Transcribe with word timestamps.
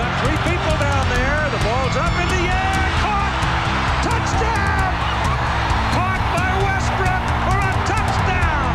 got 0.00 0.16
three 0.24 0.40
people 0.48 0.76
down 0.80 1.04
there. 1.12 1.40
The 1.52 1.60
ball's 1.60 1.96
up 2.00 2.14
in 2.22 2.28
the 2.32 2.44
air. 2.48 2.80
Caught. 3.04 3.34
Touchdown. 4.08 4.88
Caught 5.92 6.22
by 6.36 6.48
Westbrook 6.64 7.22
for 7.44 7.58
a 7.68 7.72
touchdown. 7.92 8.68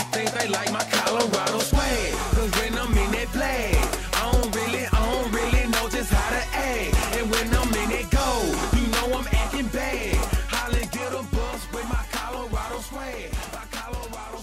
I 0.00 0.02
think 0.12 0.28
they 0.36 0.48
like 0.48 0.70
my 0.70 0.84
Colorado 0.92 1.58
swag. 1.60 2.12
Cause 2.36 2.52
when 2.60 2.76
I'm 2.76 2.92
in 2.92 3.10
that 3.16 3.28
flag, 3.32 3.76
I 4.20 4.32
don't 4.32 4.54
really, 4.54 4.84
I 4.84 5.00
don't 5.12 5.32
really 5.32 5.64
know 5.72 5.88
just 5.88 6.12
how 6.12 6.28
to 6.36 6.42
act. 6.52 6.92
And 7.16 7.30
when 7.32 7.48
I'm 7.56 7.72
in 7.82 7.90
it 8.00 8.10
go, 8.10 8.28
you 8.76 8.84
know 8.94 9.16
I'm 9.16 9.28
acting 9.32 9.68
bad. 9.68 10.16
Holly 10.52 10.84
get 10.92 11.08
a 11.08 11.24
bus 11.34 11.60
with 11.72 11.88
my 11.88 12.04
Colorado 12.12 12.80
swag. 12.80 13.32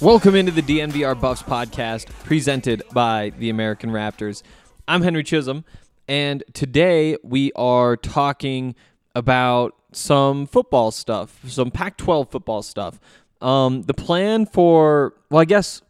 Welcome 0.02 0.34
into 0.34 0.52
the 0.52 0.64
DNVR 0.64 1.22
Buffs 1.22 1.44
podcast 1.44 2.08
presented 2.24 2.82
by 2.92 3.34
the 3.38 3.52
American 3.52 3.92
Raptors. 3.92 4.42
I'm 4.88 5.02
Henry 5.04 5.24
Chisholm, 5.24 5.64
and 6.08 6.44
today 6.54 7.16
we 7.24 7.52
are 7.56 7.96
talking 7.96 8.76
about 9.14 9.76
some 9.92 10.48
football 10.48 10.92
stuff, 10.92 11.40
some 11.48 11.72
Pac 11.72 11.98
12 11.98 12.32
football 12.32 12.64
stuff. 12.64 13.00
Um, 13.42 13.84
the 13.84 13.94
plan 13.94 14.46
for, 14.46 15.14
well, 15.30 15.42
I 15.42 15.46
guess 15.46 15.82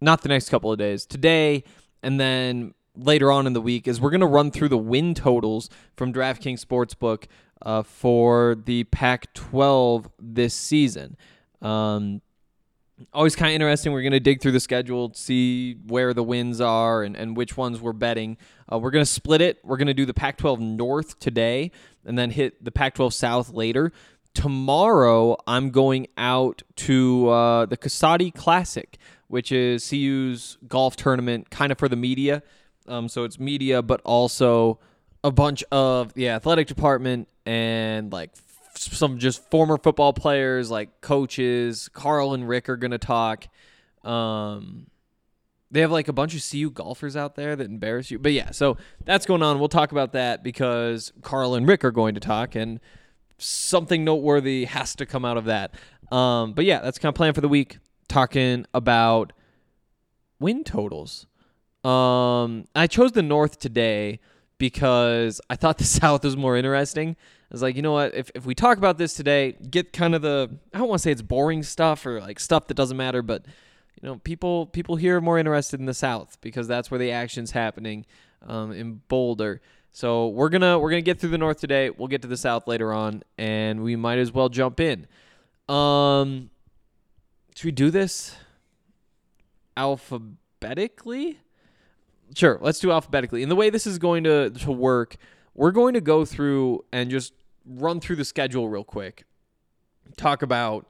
not 0.00 0.22
the 0.22 0.28
next 0.28 0.48
couple 0.48 0.72
of 0.72 0.78
days, 0.78 1.06
today 1.06 1.64
and 2.02 2.18
then 2.18 2.74
later 2.96 3.30
on 3.30 3.46
in 3.46 3.52
the 3.52 3.60
week, 3.60 3.86
is 3.86 4.00
we're 4.00 4.10
going 4.10 4.20
to 4.20 4.26
run 4.26 4.50
through 4.50 4.68
the 4.68 4.78
win 4.78 5.14
totals 5.14 5.68
from 5.96 6.12
DraftKings 6.12 6.64
Sportsbook 6.64 7.24
uh, 7.62 7.82
for 7.82 8.54
the 8.54 8.84
Pac 8.84 9.32
12 9.34 10.08
this 10.18 10.54
season. 10.54 11.16
Um, 11.60 12.22
always 13.12 13.36
kind 13.36 13.50
of 13.50 13.54
interesting. 13.54 13.92
We're 13.92 14.02
going 14.02 14.12
to 14.12 14.20
dig 14.20 14.40
through 14.40 14.52
the 14.52 14.60
schedule, 14.60 15.12
see 15.14 15.74
where 15.86 16.14
the 16.14 16.22
wins 16.22 16.60
are 16.60 17.02
and, 17.02 17.16
and 17.16 17.36
which 17.36 17.56
ones 17.56 17.80
we're 17.80 17.92
betting. 17.92 18.36
Uh, 18.70 18.78
we're 18.78 18.90
going 18.90 19.04
to 19.04 19.10
split 19.10 19.40
it. 19.40 19.58
We're 19.64 19.76
going 19.76 19.88
to 19.88 19.94
do 19.94 20.06
the 20.06 20.14
Pac 20.14 20.38
12 20.38 20.60
North 20.60 21.18
today 21.18 21.70
and 22.04 22.18
then 22.18 22.30
hit 22.30 22.64
the 22.64 22.70
Pac 22.70 22.94
12 22.94 23.14
South 23.14 23.50
later. 23.50 23.92
Tomorrow, 24.34 25.36
I'm 25.46 25.70
going 25.70 26.08
out 26.16 26.62
to 26.76 27.28
uh, 27.28 27.66
the 27.66 27.76
Casati 27.76 28.34
Classic, 28.34 28.98
which 29.28 29.52
is 29.52 29.88
CU's 29.88 30.58
golf 30.66 30.96
tournament, 30.96 31.50
kind 31.50 31.70
of 31.70 31.78
for 31.78 31.88
the 31.88 31.96
media. 31.96 32.42
Um, 32.86 33.08
so 33.08 33.24
it's 33.24 33.38
media, 33.38 33.80
but 33.80 34.00
also 34.04 34.80
a 35.22 35.30
bunch 35.30 35.64
of 35.70 36.12
the 36.14 36.28
athletic 36.28 36.66
department 36.66 37.28
and 37.46 38.12
like 38.12 38.36
some 38.74 39.18
just 39.18 39.50
former 39.50 39.78
football 39.78 40.12
players, 40.12 40.70
like 40.70 41.00
coaches. 41.00 41.88
Karl 41.92 42.34
and 42.34 42.48
Rick 42.48 42.68
are 42.68 42.76
gonna 42.76 42.98
talk. 42.98 43.46
Um, 44.02 44.86
they 45.70 45.80
have 45.80 45.90
like 45.90 46.08
a 46.08 46.12
bunch 46.12 46.34
of 46.36 46.48
CU 46.48 46.70
golfers 46.70 47.16
out 47.16 47.34
there 47.34 47.56
that 47.56 47.64
embarrass 47.64 48.10
you. 48.10 48.18
But 48.18 48.32
yeah, 48.32 48.52
so 48.52 48.76
that's 49.04 49.26
going 49.26 49.42
on. 49.42 49.58
We'll 49.58 49.68
talk 49.68 49.90
about 49.90 50.12
that 50.12 50.44
because 50.44 51.12
Karl 51.22 51.54
and 51.54 51.66
Rick 51.66 51.84
are 51.84 51.90
going 51.90 52.14
to 52.14 52.20
talk, 52.20 52.54
and 52.54 52.78
something 53.38 54.04
noteworthy 54.04 54.66
has 54.66 54.94
to 54.96 55.06
come 55.06 55.24
out 55.24 55.36
of 55.36 55.46
that. 55.46 55.74
Um, 56.12 56.52
but 56.52 56.64
yeah, 56.64 56.80
that's 56.80 56.98
kind 56.98 57.08
of 57.08 57.16
plan 57.16 57.34
for 57.34 57.40
the 57.40 57.48
week. 57.48 57.78
Talking 58.08 58.66
about 58.72 59.32
win 60.38 60.62
totals. 60.62 61.26
Um, 61.82 62.66
I 62.74 62.86
chose 62.86 63.12
the 63.12 63.22
North 63.22 63.58
today 63.58 64.20
because 64.64 65.42
I 65.50 65.56
thought 65.56 65.76
the 65.76 65.84
South 66.00 66.24
was 66.24 66.38
more 66.38 66.56
interesting. 66.56 67.10
I 67.10 67.54
was 67.54 67.60
like, 67.60 67.76
you 67.76 67.82
know 67.82 67.92
what? 67.92 68.14
If, 68.14 68.30
if 68.34 68.46
we 68.46 68.54
talk 68.54 68.78
about 68.78 68.96
this 68.96 69.12
today, 69.12 69.52
get 69.52 69.92
kind 69.92 70.14
of 70.14 70.22
the 70.22 70.48
I 70.72 70.78
don't 70.78 70.88
want 70.88 71.00
to 71.00 71.02
say 71.02 71.12
it's 71.12 71.20
boring 71.20 71.62
stuff 71.62 72.06
or 72.06 72.18
like 72.20 72.40
stuff 72.40 72.66
that 72.68 72.74
doesn't 72.74 72.96
matter, 72.96 73.20
but 73.20 73.44
you 74.00 74.08
know, 74.08 74.16
people 74.24 74.64
people 74.66 74.96
here 74.96 75.18
are 75.18 75.20
more 75.20 75.38
interested 75.38 75.80
in 75.80 75.86
the 75.86 75.92
South 75.92 76.38
because 76.40 76.66
that's 76.66 76.90
where 76.90 76.96
the 76.96 77.10
action's 77.10 77.50
happening 77.50 78.06
um, 78.46 78.72
in 78.72 79.02
Boulder. 79.08 79.60
So 79.92 80.28
we're 80.28 80.48
gonna 80.48 80.78
we're 80.78 80.90
gonna 80.90 81.02
get 81.02 81.20
through 81.20 81.30
the 81.30 81.38
North 81.38 81.60
today. 81.60 81.90
We'll 81.90 82.08
get 82.08 82.22
to 82.22 82.28
the 82.28 82.38
South 82.38 82.66
later 82.66 82.90
on, 82.90 83.22
and 83.36 83.84
we 83.84 83.96
might 83.96 84.18
as 84.18 84.32
well 84.32 84.48
jump 84.48 84.80
in. 84.80 85.06
Um, 85.68 86.48
should 87.54 87.66
we 87.66 87.72
do 87.72 87.90
this 87.90 88.34
alphabetically? 89.76 91.38
Sure, 92.34 92.58
let's 92.60 92.80
do 92.80 92.90
alphabetically. 92.90 93.42
And 93.42 93.50
the 93.50 93.56
way 93.56 93.70
this 93.70 93.86
is 93.86 93.98
going 93.98 94.24
to, 94.24 94.50
to 94.50 94.72
work, 94.72 95.16
we're 95.54 95.70
going 95.70 95.94
to 95.94 96.00
go 96.00 96.24
through 96.24 96.84
and 96.92 97.10
just 97.10 97.32
run 97.64 98.00
through 98.00 98.16
the 98.16 98.24
schedule 98.24 98.68
real 98.68 98.84
quick. 98.84 99.24
Talk 100.16 100.42
about 100.42 100.86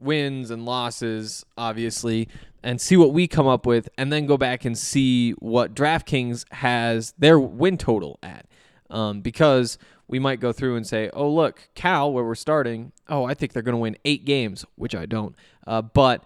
wins 0.00 0.50
and 0.50 0.64
losses, 0.64 1.44
obviously, 1.56 2.28
and 2.62 2.80
see 2.80 2.96
what 2.96 3.12
we 3.12 3.26
come 3.26 3.46
up 3.46 3.66
with, 3.66 3.88
and 3.96 4.12
then 4.12 4.26
go 4.26 4.36
back 4.36 4.64
and 4.64 4.76
see 4.76 5.32
what 5.32 5.74
DraftKings 5.74 6.44
has 6.52 7.14
their 7.18 7.38
win 7.38 7.76
total 7.78 8.18
at. 8.22 8.46
Um, 8.90 9.20
because 9.20 9.78
we 10.06 10.18
might 10.18 10.40
go 10.40 10.52
through 10.52 10.76
and 10.76 10.86
say, 10.86 11.10
oh, 11.12 11.28
look, 11.30 11.68
Cal, 11.74 12.10
where 12.12 12.24
we're 12.24 12.34
starting, 12.34 12.92
oh, 13.08 13.24
I 13.24 13.34
think 13.34 13.52
they're 13.52 13.62
going 13.62 13.74
to 13.74 13.78
win 13.78 13.96
eight 14.04 14.24
games, 14.24 14.64
which 14.76 14.94
I 14.94 15.04
don't. 15.04 15.36
Uh, 15.66 15.82
but 15.82 16.24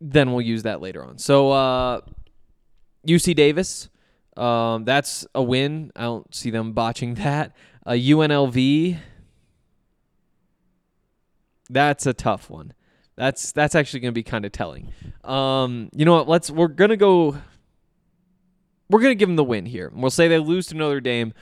then 0.00 0.30
we'll 0.30 0.42
use 0.42 0.62
that 0.62 0.80
later 0.80 1.04
on. 1.04 1.18
So, 1.18 1.50
uh, 1.50 2.00
UC 3.06 3.34
Davis, 3.34 3.88
um, 4.36 4.84
that's 4.84 5.26
a 5.34 5.42
win. 5.42 5.92
I 5.96 6.02
don't 6.02 6.34
see 6.34 6.50
them 6.50 6.72
botching 6.72 7.14
that. 7.16 7.52
Uh, 7.84 7.92
UNLV, 7.92 8.98
that's 11.70 12.06
a 12.06 12.14
tough 12.14 12.50
one. 12.50 12.72
That's 13.16 13.52
that's 13.52 13.74
actually 13.74 14.00
going 14.00 14.12
to 14.12 14.18
be 14.18 14.22
kind 14.22 14.44
of 14.44 14.52
telling. 14.52 14.92
Um, 15.24 15.88
you 15.94 16.04
know 16.04 16.14
what? 16.14 16.28
Let's 16.28 16.50
we're 16.50 16.68
gonna 16.68 16.98
go. 16.98 17.36
We're 18.90 19.00
gonna 19.00 19.14
give 19.14 19.28
them 19.28 19.36
the 19.36 19.44
win 19.44 19.64
here. 19.64 19.90
We'll 19.94 20.10
say 20.10 20.28
they 20.28 20.38
lose 20.38 20.66
to 20.66 20.74
Notre 20.74 21.00
Dame. 21.00 21.32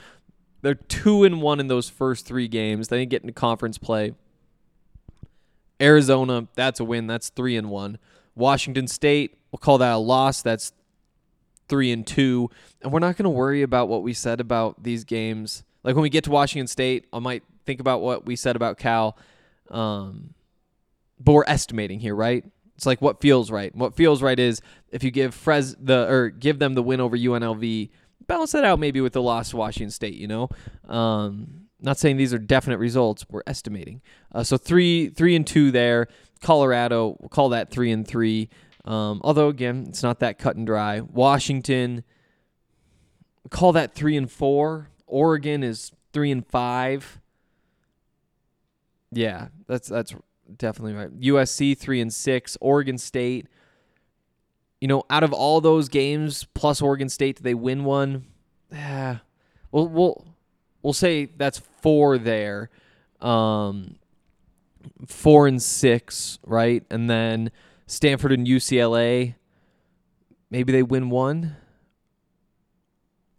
They're 0.61 0.73
two 0.73 1.25
and 1.25 1.41
one 1.41 1.59
in 1.59 1.67
those 1.67 1.89
first 1.89 2.25
three 2.25 2.47
games. 2.47 2.87
They 2.87 3.05
get 3.05 3.21
into 3.21 3.33
conference 3.33 3.77
play. 3.77 4.13
Arizona, 5.81 6.47
that's 6.55 6.79
a 6.79 6.83
win. 6.85 7.07
That's 7.07 7.29
three 7.29 7.57
and 7.57 7.69
one. 7.69 7.99
Washington 8.35 8.87
State, 8.87 9.37
we'll 9.51 9.59
call 9.59 9.77
that 9.79 9.93
a 9.93 9.97
loss. 9.97 10.41
That's 10.41 10.71
three 11.67 11.91
and 11.91 12.05
two. 12.05 12.49
And 12.81 12.91
we're 12.91 12.99
not 12.99 13.17
going 13.17 13.23
to 13.23 13.29
worry 13.29 13.61
about 13.61 13.87
what 13.87 14.03
we 14.03 14.13
said 14.13 14.39
about 14.39 14.83
these 14.83 15.03
games. 15.03 15.63
Like 15.83 15.95
when 15.95 16.03
we 16.03 16.09
get 16.09 16.23
to 16.25 16.31
Washington 16.31 16.67
State, 16.67 17.05
I 17.13 17.19
might 17.19 17.43
think 17.65 17.79
about 17.79 18.01
what 18.01 18.25
we 18.25 18.35
said 18.35 18.55
about 18.55 18.77
Cal. 18.77 19.17
Um, 19.69 20.33
but 21.19 21.33
we're 21.33 21.45
estimating 21.47 21.99
here, 21.99 22.15
right? 22.15 22.43
It's 22.75 22.85
like 22.85 23.01
what 23.01 23.21
feels 23.21 23.51
right. 23.51 23.73
What 23.75 23.95
feels 23.95 24.21
right 24.21 24.37
is 24.37 24.61
if 24.91 25.03
you 25.03 25.11
give 25.11 25.33
Fres 25.33 25.75
the 25.79 26.07
or 26.09 26.29
give 26.29 26.59
them 26.59 26.73
the 26.73 26.83
win 26.83 26.99
over 26.99 27.17
UNLV, 27.17 27.89
balance 28.27 28.51
that 28.51 28.65
out 28.65 28.79
maybe 28.79 29.01
with 29.01 29.13
the 29.13 29.21
loss 29.21 29.51
to 29.51 29.57
Washington 29.57 29.91
State. 29.91 30.15
You 30.15 30.27
know, 30.27 30.49
um, 30.87 31.67
not 31.81 31.97
saying 31.97 32.17
these 32.17 32.33
are 32.33 32.39
definite 32.39 32.77
results. 32.77 33.25
We're 33.29 33.43
estimating. 33.47 34.01
Uh, 34.33 34.43
so 34.43 34.57
three, 34.57 35.09
three 35.09 35.35
and 35.35 35.47
two 35.47 35.71
there. 35.71 36.07
Colorado, 36.41 37.15
we'll 37.19 37.29
call 37.29 37.49
that 37.49 37.71
three 37.71 37.91
and 37.91 38.05
three. 38.07 38.49
Um, 38.85 39.19
although 39.23 39.49
again, 39.49 39.85
it's 39.89 40.03
not 40.03 40.19
that 40.19 40.37
cut 40.37 40.55
and 40.55 40.65
dry. 40.65 41.01
Washington, 41.01 42.03
call 43.49 43.71
that 43.73 43.95
three 43.95 44.15
and 44.15 44.31
four. 44.31 44.89
Oregon 45.07 45.63
is 45.63 45.91
three 46.13 46.31
and 46.31 46.45
five. 46.45 47.19
Yeah, 49.11 49.47
that's 49.67 49.87
that's 49.87 50.13
definitely 50.57 50.93
right. 50.93 51.19
USC 51.19 51.77
three 51.77 51.99
and 51.99 52.13
six. 52.13 52.57
Oregon 52.61 52.97
State. 52.97 53.47
You 54.79 54.87
know, 54.87 55.03
out 55.09 55.23
of 55.23 55.33
all 55.33 55.61
those 55.61 55.89
games 55.89 56.45
plus 56.53 56.81
Oregon 56.81 57.09
State, 57.09 57.41
they 57.41 57.55
win 57.55 57.85
one. 57.85 58.25
Yeah, 58.71 59.19
we'll 59.71 59.87
we'll 59.87 60.25
we'll 60.83 60.93
say 60.93 61.25
that's 61.25 61.59
four 61.81 62.19
there. 62.19 62.69
Um, 63.19 63.95
four 65.07 65.47
and 65.47 65.61
six, 65.61 66.37
right? 66.45 66.83
And 66.91 67.09
then 67.09 67.51
Stanford 67.87 68.31
and 68.31 68.47
UCLA, 68.47 69.35
maybe 70.49 70.71
they 70.71 70.83
win 70.83 71.09
one. 71.09 71.55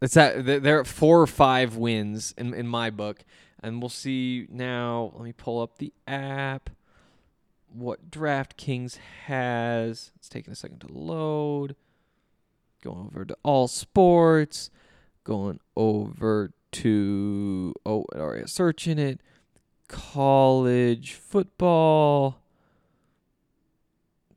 It's 0.00 0.14
that 0.14 0.44
they're 0.44 0.80
at 0.80 0.86
four 0.86 1.20
or 1.20 1.26
five 1.26 1.76
wins 1.76 2.34
in 2.36 2.52
in 2.54 2.66
my 2.66 2.90
book, 2.90 3.24
and 3.62 3.80
we'll 3.80 3.88
see 3.88 4.46
now. 4.50 5.12
Let 5.14 5.24
me 5.24 5.32
pull 5.32 5.60
up 5.60 5.78
the 5.78 5.92
app. 6.06 6.70
what 7.72 8.10
DraftKings 8.10 8.96
has. 9.26 10.12
It's 10.16 10.28
taking 10.28 10.52
a 10.52 10.56
second 10.56 10.80
to 10.82 10.92
load. 10.92 11.76
Going 12.82 13.06
over 13.06 13.24
to 13.24 13.36
all 13.42 13.68
sports. 13.68 14.70
Going 15.24 15.60
over 15.76 16.52
to 16.72 17.74
oh, 17.84 18.04
already 18.14 18.46
searching 18.46 18.98
it. 18.98 19.20
College 19.88 21.14
football. 21.14 22.42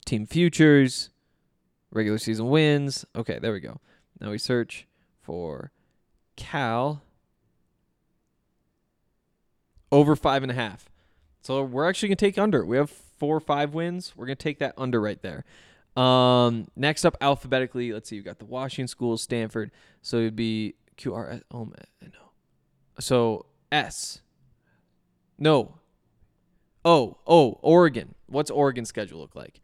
Team 0.09 0.25
futures. 0.25 1.11
Regular 1.91 2.17
season 2.17 2.50
wins. 2.50 3.06
Okay, 3.15 3.38
there 3.38 3.53
we 3.53 3.59
go. 3.59 3.79
Now 4.19 4.31
we 4.31 4.39
search 4.39 4.88
for 5.21 5.71
Cal 6.35 7.03
over 9.91 10.15
five 10.15 10.41
and 10.41 10.51
a 10.51 10.56
half. 10.56 10.89
So 11.44 11.61
we're 11.61 11.88
actually 11.88 12.09
gonna 12.09 12.15
take 12.15 12.39
under. 12.39 12.65
We 12.65 12.77
have 12.77 12.89
four 12.89 13.38
or 13.38 13.39
five 13.39 13.75
wins. 13.75 14.13
We're 14.15 14.25
gonna 14.25 14.35
take 14.35 14.57
that 14.57 14.73
under 14.79 15.00
right 15.00 15.21
there. 15.21 15.45
Um, 15.95 16.69
next 16.75 17.06
up 17.06 17.15
alphabetically, 17.21 17.94
let's 17.94 18.09
see. 18.09 18.15
You 18.15 18.23
got 18.23 18.39
the 18.39 18.45
Washington 18.45 18.88
schools, 18.88 19.21
Stanford. 19.21 19.69
So 20.01 20.17
it'd 20.17 20.35
be 20.35 20.73
QRS. 20.97 21.44
Oh 21.51 21.65
man, 21.65 21.85
no. 22.01 22.31
So 23.00 23.45
S. 23.71 24.21
No. 25.38 25.75
Oh, 26.83 27.19
oh, 27.27 27.59
Oregon. 27.61 28.15
What's 28.25 28.50
Oregon 28.50 28.85
schedule 28.85 29.19
look 29.19 29.35
like? 29.35 29.61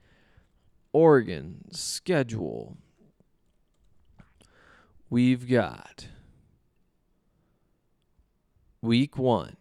Oregon 0.96 1.58
schedule. 1.72 2.78
We've 5.10 5.46
got 5.46 6.08
week 8.82 9.18
one. 9.18 9.58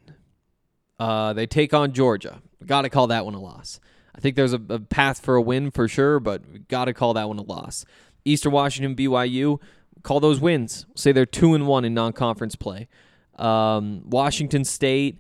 Uh, 0.97 1.33
they 1.33 1.49
take 1.49 1.75
on 1.75 1.93
Georgia. 1.93 2.41
Got 2.65 2.83
to 2.83 2.89
call 2.89 3.09
that 3.09 3.25
one 3.25 3.35
a 3.35 3.41
loss. 3.41 3.81
I 4.15 4.21
think 4.21 4.37
there's 4.37 4.53
a, 4.53 4.61
a 4.69 4.79
path 4.79 5.23
for 5.25 5.35
a 5.35 5.43
win 5.43 5.73
for 5.73 5.89
sure, 5.89 6.21
but 6.21 6.69
got 6.69 6.85
to 6.85 6.95
call 6.95 7.15
that 7.15 7.27
one 7.27 7.41
a 7.41 7.43
loss. 7.43 7.85
Eastern 8.25 8.53
Washington, 8.53 8.95
BYU, 8.95 9.61
call 10.05 10.21
those 10.21 10.39
wins. 10.39 10.87
Say 10.95 11.11
they're 11.11 11.27
two 11.27 11.57
and 11.57 11.67
one 11.67 11.85
in 11.85 11.95
non-conference 11.95 12.55
play. 12.55 12.87
Um, 13.35 14.09
Washington 14.09 14.63
State, 14.63 15.19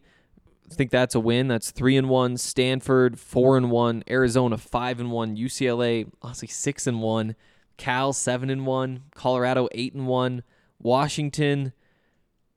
think 0.70 0.90
that's 0.90 1.14
a 1.14 1.20
win. 1.20 1.48
That's 1.48 1.70
three 1.70 1.96
and 1.96 2.08
one. 2.08 2.36
Stanford 2.36 3.18
four 3.18 3.56
and 3.56 3.70
one. 3.70 4.02
Arizona 4.08 4.56
five 4.56 5.00
and 5.00 5.10
one. 5.10 5.36
UCLA 5.36 6.10
honestly 6.22 6.48
six 6.48 6.86
and 6.86 7.02
one. 7.02 7.36
Cal 7.76 8.12
seven 8.12 8.50
and 8.50 8.66
one. 8.66 9.02
Colorado 9.14 9.68
eight 9.72 9.94
and 9.94 10.06
one. 10.06 10.42
Washington, 10.80 11.72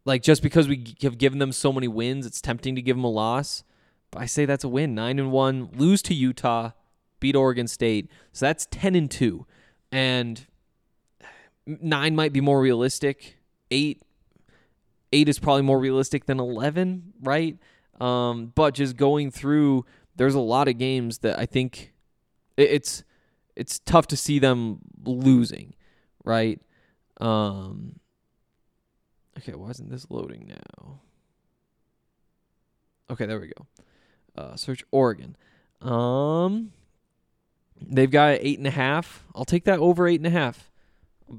like 0.05 0.21
just 0.21 0.41
because 0.41 0.67
we 0.67 0.95
have 1.01 1.17
given 1.17 1.39
them 1.39 1.51
so 1.51 1.71
many 1.71 1.87
wins, 1.87 2.25
it's 2.25 2.41
tempting 2.41 2.75
to 2.75 2.81
give 2.81 2.97
them 2.97 3.03
a 3.03 3.09
loss. 3.09 3.63
But 4.11 4.21
I 4.21 4.25
say 4.25 4.45
that's 4.45 4.63
a 4.63 4.69
win. 4.69 4.95
Nine 4.95 5.19
and 5.19 5.31
one. 5.31 5.69
Lose 5.75 6.01
to 6.03 6.13
Utah. 6.13 6.71
Beat 7.19 7.35
Oregon 7.35 7.67
State. 7.67 8.09
So 8.31 8.45
that's 8.45 8.67
ten 8.69 8.95
and 8.95 9.09
two. 9.09 9.45
And 9.91 10.45
nine 11.65 12.15
might 12.15 12.33
be 12.33 12.41
more 12.41 12.61
realistic. 12.61 13.37
Eight, 13.71 14.01
eight 15.11 15.27
is 15.27 15.39
probably 15.39 15.63
more 15.63 15.79
realistic 15.79 16.25
than 16.25 16.39
eleven, 16.39 17.13
right? 17.21 17.57
Um, 17.99 18.51
but 18.55 18.73
just 18.73 18.95
going 18.97 19.31
through, 19.31 19.85
there's 20.15 20.35
a 20.35 20.39
lot 20.39 20.67
of 20.67 20.77
games 20.77 21.19
that 21.19 21.37
I 21.39 21.45
think 21.45 21.93
it- 22.57 22.69
it's 22.71 23.03
it's 23.55 23.79
tough 23.79 24.05
to 24.07 24.15
see 24.17 24.37
them 24.37 24.79
losing, 25.03 25.73
right? 26.23 26.61
Um, 27.19 27.99
okay, 29.39 29.53
why 29.55 29.71
isn't 29.71 29.89
this 29.89 30.05
loading 30.11 30.45
now? 30.47 30.99
Okay, 33.09 33.25
there 33.25 33.39
we 33.39 33.47
go. 33.47 33.65
Uh, 34.35 34.55
search 34.55 34.83
Oregon. 34.91 35.35
Um, 35.81 36.71
they've 37.81 38.11
got 38.11 38.37
eight 38.41 38.59
and 38.59 38.67
a 38.67 38.71
half. 38.71 39.25
I'll 39.33 39.45
take 39.45 39.63
that 39.65 39.79
over 39.79 40.07
eight 40.07 40.19
and 40.19 40.27
a 40.27 40.31
half. 40.31 40.69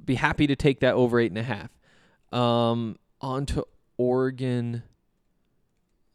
Be 0.04 0.16
happy 0.16 0.46
to 0.48 0.56
take 0.56 0.80
that 0.80 0.94
over 0.94 1.20
eight 1.20 1.30
and 1.30 1.38
a 1.38 1.42
half. 1.44 1.70
Um, 2.32 2.96
on 3.20 3.46
to 3.46 3.64
Oregon 3.96 4.82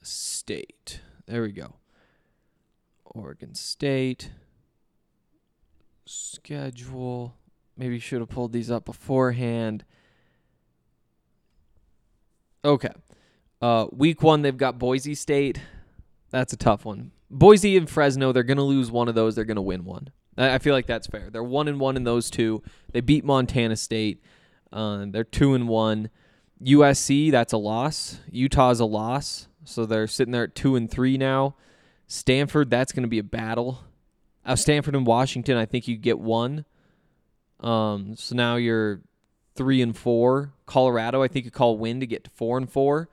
State. 0.03 1.01
There 1.25 1.41
we 1.41 1.51
go. 1.51 1.75
Oregon 3.05 3.55
State 3.55 4.29
schedule. 6.05 7.35
Maybe 7.77 7.99
should 7.99 8.19
have 8.19 8.29
pulled 8.29 8.53
these 8.53 8.69
up 8.69 8.85
beforehand. 8.85 9.83
Okay. 12.63 12.91
Uh, 13.61 13.87
week 13.91 14.21
one, 14.21 14.41
they've 14.41 14.55
got 14.55 14.77
Boise 14.77 15.15
State. 15.15 15.59
That's 16.29 16.53
a 16.53 16.57
tough 16.57 16.85
one. 16.85 17.11
Boise 17.29 17.77
and 17.77 17.89
Fresno, 17.89 18.31
they're 18.31 18.43
going 18.43 18.57
to 18.57 18.63
lose 18.63 18.91
one 18.91 19.07
of 19.07 19.15
those. 19.15 19.35
They're 19.35 19.45
going 19.45 19.55
to 19.55 19.61
win 19.61 19.85
one. 19.85 20.09
I 20.37 20.55
I 20.55 20.57
feel 20.59 20.73
like 20.73 20.85
that's 20.85 21.07
fair. 21.07 21.29
They're 21.31 21.43
one 21.43 21.67
and 21.67 21.79
one 21.79 21.97
in 21.97 22.03
those 22.03 22.29
two. 22.29 22.61
They 22.91 23.01
beat 23.01 23.23
Montana 23.23 23.75
State. 23.75 24.21
Uh, 24.71 25.05
they're 25.09 25.23
two 25.23 25.53
and 25.53 25.67
one. 25.67 26.09
USC, 26.63 27.31
that's 27.31 27.53
a 27.53 27.57
loss. 27.57 28.19
Utah's 28.31 28.79
a 28.79 28.85
loss. 28.85 29.47
So 29.65 29.85
they're 29.85 30.07
sitting 30.07 30.31
there 30.31 30.43
at 30.43 30.55
two 30.55 30.75
and 30.75 30.89
three 30.89 31.17
now. 31.17 31.55
Stanford, 32.07 32.69
that's 32.69 32.91
going 32.91 33.03
to 33.03 33.09
be 33.09 33.19
a 33.19 33.23
battle. 33.23 33.83
Uh, 34.45 34.55
Stanford 34.55 34.95
and 34.95 35.07
Washington, 35.07 35.57
I 35.57 35.65
think 35.65 35.87
you 35.87 35.97
get 35.97 36.19
one. 36.19 36.65
Um, 37.59 38.15
so 38.15 38.35
now 38.35 38.57
you're 38.57 39.01
three 39.55 39.81
and 39.81 39.97
four. 39.97 40.53
Colorado, 40.65 41.23
I 41.23 41.27
think 41.27 41.45
you 41.45 41.51
call 41.51 41.77
win 41.77 41.99
to 42.01 42.07
get 42.07 42.25
to 42.25 42.29
four 42.31 42.57
and 42.57 42.69
four. 42.69 43.09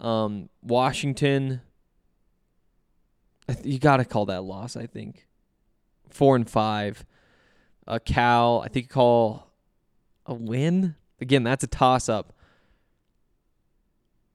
Um, 0.00 0.48
Washington, 0.62 1.60
you 3.62 3.78
got 3.78 3.98
to 3.98 4.04
call 4.04 4.26
that 4.26 4.42
loss. 4.42 4.76
I 4.76 4.86
think 4.86 5.26
four 6.10 6.36
and 6.36 6.48
five. 6.48 7.04
Uh, 7.86 7.98
Cal, 8.04 8.62
I 8.64 8.68
think 8.68 8.86
you 8.86 8.90
call 8.90 9.50
a 10.26 10.34
win. 10.34 10.96
Again, 11.20 11.44
that's 11.44 11.64
a 11.64 11.68
toss 11.68 12.08
up. 12.08 12.33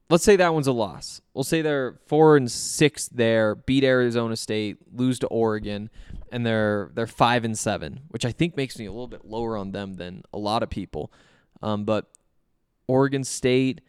Let's 0.10 0.24
say 0.24 0.36
that 0.38 0.54
one's 0.54 0.68
a 0.68 0.72
loss. 0.72 1.22
We'll 1.36 1.44
say 1.44 1.62
they're 1.62 2.00
four 2.08 2.36
and 2.36 2.50
six 2.50 3.08
there, 3.10 3.54
beat 3.54 3.84
Arizona 3.84 4.36
State, 4.36 4.78
lose 4.92 5.20
to 5.20 5.28
Oregon, 5.28 5.92
and 6.32 6.44
they're 6.46 6.90
they're 6.96 7.08
five 7.08 7.46
and 7.46 7.58
seven, 7.58 8.02
which 8.08 8.26
I 8.26 8.32
think 8.32 8.58
makes 8.58 8.80
me 8.80 8.86
a 8.86 8.92
little 8.92 9.08
bit 9.08 9.24
lower 9.24 9.56
on 9.56 9.72
them 9.72 9.96
than 9.96 10.24
a 10.34 10.40
lot 10.40 10.64
of 10.64 10.70
people. 10.70 11.12
Um, 11.62 11.86
but 11.86 12.10
Oregon 12.88 13.24
State 13.24 13.82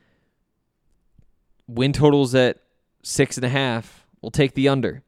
win 1.66 1.92
totals 1.92 2.34
at 2.34 2.58
six 3.02 3.38
and 3.38 3.44
a 3.44 3.50
half. 3.50 4.04
We'll 4.20 4.30
take 4.30 4.52
the 4.52 4.68
under 4.68 5.02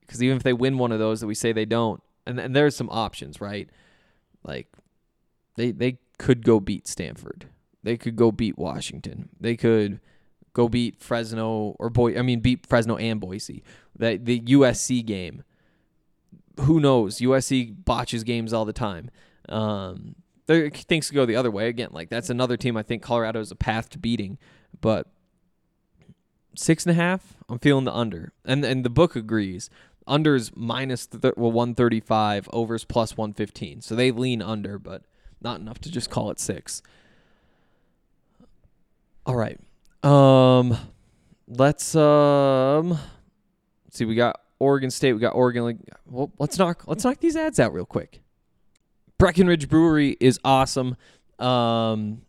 because 0.00 0.20
even 0.20 0.36
if 0.36 0.42
they 0.42 0.52
win 0.52 0.78
one 0.78 0.90
of 0.90 0.98
those 0.98 1.20
that 1.20 1.28
we 1.28 1.34
say 1.36 1.52
they 1.52 1.64
don't, 1.64 2.02
and, 2.26 2.40
and 2.40 2.56
there's 2.56 2.74
some 2.74 2.90
options, 2.90 3.40
right? 3.40 3.70
Like 4.42 4.66
they 5.54 5.70
they 5.70 5.98
could 6.18 6.44
go 6.44 6.58
beat 6.58 6.88
Stanford. 6.88 7.46
They 7.84 7.96
could 7.96 8.16
go 8.16 8.32
beat 8.32 8.58
Washington. 8.58 9.28
They 9.40 9.56
could 9.56 10.00
go 10.52 10.68
beat 10.68 11.00
Fresno 11.00 11.76
or 11.78 11.90
boy. 11.90 12.18
I 12.18 12.22
mean, 12.22 12.40
beat 12.40 12.66
Fresno 12.66 12.96
and 12.96 13.20
Boise. 13.20 13.62
That 13.98 14.24
the 14.24 14.40
USC 14.40 15.04
game. 15.04 15.44
Who 16.60 16.80
knows? 16.80 17.18
USC 17.18 17.74
botches 17.84 18.22
games 18.22 18.52
all 18.52 18.64
the 18.64 18.72
time. 18.72 19.10
Um, 19.48 20.16
things 20.46 21.08
could 21.08 21.14
go 21.14 21.24
the 21.24 21.36
other 21.36 21.50
way 21.50 21.68
again. 21.68 21.88
Like 21.92 22.10
that's 22.10 22.30
another 22.30 22.56
team 22.56 22.76
I 22.76 22.82
think 22.82 23.02
Colorado 23.02 23.40
is 23.40 23.50
a 23.50 23.56
path 23.56 23.88
to 23.90 23.98
beating, 23.98 24.38
but 24.80 25.06
six 26.56 26.84
and 26.84 26.90
a 26.90 26.94
half. 26.94 27.36
I'm 27.48 27.58
feeling 27.58 27.84
the 27.84 27.94
under, 27.94 28.32
and 28.44 28.64
and 28.64 28.84
the 28.84 28.90
book 28.90 29.16
agrees. 29.16 29.70
Unders 30.08 30.50
minus 30.56 31.06
th- 31.06 31.34
well 31.36 31.52
135, 31.52 32.48
overs 32.52 32.84
plus 32.84 33.16
115. 33.16 33.80
So 33.80 33.94
they 33.94 34.10
lean 34.10 34.42
under, 34.42 34.78
but 34.78 35.02
not 35.40 35.60
enough 35.60 35.78
to 35.80 35.90
just 35.90 36.10
call 36.10 36.30
it 36.30 36.40
six. 36.40 36.82
All 39.24 39.36
right. 39.36 39.60
Um, 40.02 40.76
let's 41.48 41.94
um, 41.94 42.98
see. 43.90 44.04
We 44.04 44.14
got 44.14 44.40
Oregon 44.58 44.90
State. 44.90 45.12
We 45.12 45.20
got 45.20 45.34
Oregon. 45.34 45.64
Like, 45.64 45.76
well, 46.06 46.32
let's 46.38 46.58
knock 46.58 46.84
let's 46.86 47.04
knock 47.04 47.18
these 47.20 47.36
ads 47.36 47.60
out 47.60 47.72
real 47.72 47.86
quick. 47.86 48.22
Breckenridge 49.18 49.68
Brewery 49.68 50.16
is 50.20 50.40
awesome. 50.44 50.96
Um, 51.38 52.22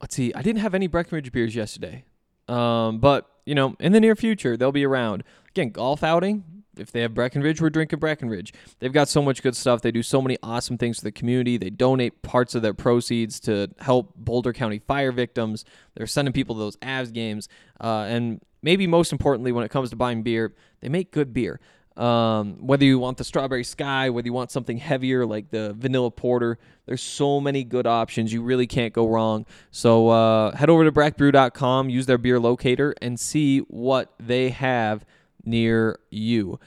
let's 0.00 0.14
see. 0.14 0.32
I 0.34 0.42
didn't 0.42 0.60
have 0.60 0.74
any 0.74 0.86
Breckenridge 0.86 1.32
beers 1.32 1.54
yesterday, 1.54 2.04
um, 2.46 2.98
but 2.98 3.28
you 3.44 3.54
know, 3.54 3.74
in 3.80 3.92
the 3.92 4.00
near 4.00 4.14
future 4.14 4.56
they'll 4.56 4.72
be 4.72 4.86
around. 4.86 5.24
Again, 5.50 5.70
golf 5.70 6.04
outing. 6.04 6.57
If 6.78 6.92
they 6.92 7.00
have 7.00 7.14
Breckenridge, 7.14 7.60
we're 7.60 7.70
drinking 7.70 7.98
Breckenridge. 7.98 8.52
They've 8.78 8.92
got 8.92 9.08
so 9.08 9.22
much 9.22 9.42
good 9.42 9.56
stuff. 9.56 9.82
They 9.82 9.90
do 9.90 10.02
so 10.02 10.22
many 10.22 10.36
awesome 10.42 10.78
things 10.78 10.98
for 10.98 11.04
the 11.04 11.12
community. 11.12 11.56
They 11.56 11.70
donate 11.70 12.22
parts 12.22 12.54
of 12.54 12.62
their 12.62 12.74
proceeds 12.74 13.40
to 13.40 13.70
help 13.80 14.14
Boulder 14.16 14.52
County 14.52 14.78
fire 14.78 15.12
victims. 15.12 15.64
They're 15.94 16.06
sending 16.06 16.32
people 16.32 16.54
to 16.54 16.60
those 16.60 16.76
Avs 16.78 17.12
games. 17.12 17.48
Uh, 17.80 18.06
and 18.08 18.40
maybe 18.62 18.86
most 18.86 19.12
importantly, 19.12 19.52
when 19.52 19.64
it 19.64 19.70
comes 19.70 19.90
to 19.90 19.96
buying 19.96 20.22
beer, 20.22 20.54
they 20.80 20.88
make 20.88 21.10
good 21.10 21.32
beer. 21.32 21.60
Um, 21.98 22.58
whether 22.64 22.84
you 22.84 23.00
want 23.00 23.16
the 23.16 23.24
strawberry 23.24 23.64
sky, 23.64 24.08
whether 24.10 24.26
you 24.26 24.32
want 24.32 24.52
something 24.52 24.76
heavier 24.76 25.26
like 25.26 25.50
the 25.50 25.74
vanilla 25.76 26.12
porter, 26.12 26.56
there's 26.86 27.02
so 27.02 27.40
many 27.40 27.64
good 27.64 27.88
options. 27.88 28.32
You 28.32 28.42
really 28.42 28.68
can't 28.68 28.92
go 28.92 29.08
wrong. 29.08 29.46
So 29.72 30.08
uh, 30.08 30.54
head 30.54 30.70
over 30.70 30.84
to 30.84 30.92
breckbrew.com, 30.92 31.90
use 31.90 32.06
their 32.06 32.16
beer 32.16 32.38
locator, 32.38 32.94
and 33.02 33.18
see 33.18 33.58
what 33.58 34.14
they 34.20 34.50
have 34.50 35.04
near 35.44 35.98
you. 36.10 36.58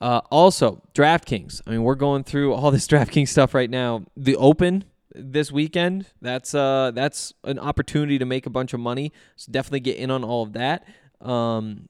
Uh, 0.00 0.20
also, 0.30 0.82
DraftKings. 0.94 1.62
I 1.66 1.70
mean, 1.70 1.82
we're 1.82 1.94
going 1.94 2.24
through 2.24 2.52
all 2.52 2.70
this 2.70 2.86
DraftKings 2.88 3.28
stuff 3.28 3.54
right 3.54 3.70
now. 3.70 4.04
The 4.16 4.36
Open 4.36 4.84
this 5.16 5.50
weekend. 5.50 6.06
That's 6.20 6.54
uh 6.54 6.92
that's 6.94 7.32
an 7.44 7.58
opportunity 7.58 8.18
to 8.18 8.24
make 8.24 8.46
a 8.46 8.50
bunch 8.50 8.74
of 8.74 8.80
money. 8.80 9.12
So 9.36 9.50
definitely 9.50 9.80
get 9.80 9.96
in 9.96 10.10
on 10.10 10.22
all 10.22 10.42
of 10.42 10.52
that. 10.52 10.86
Um, 11.20 11.88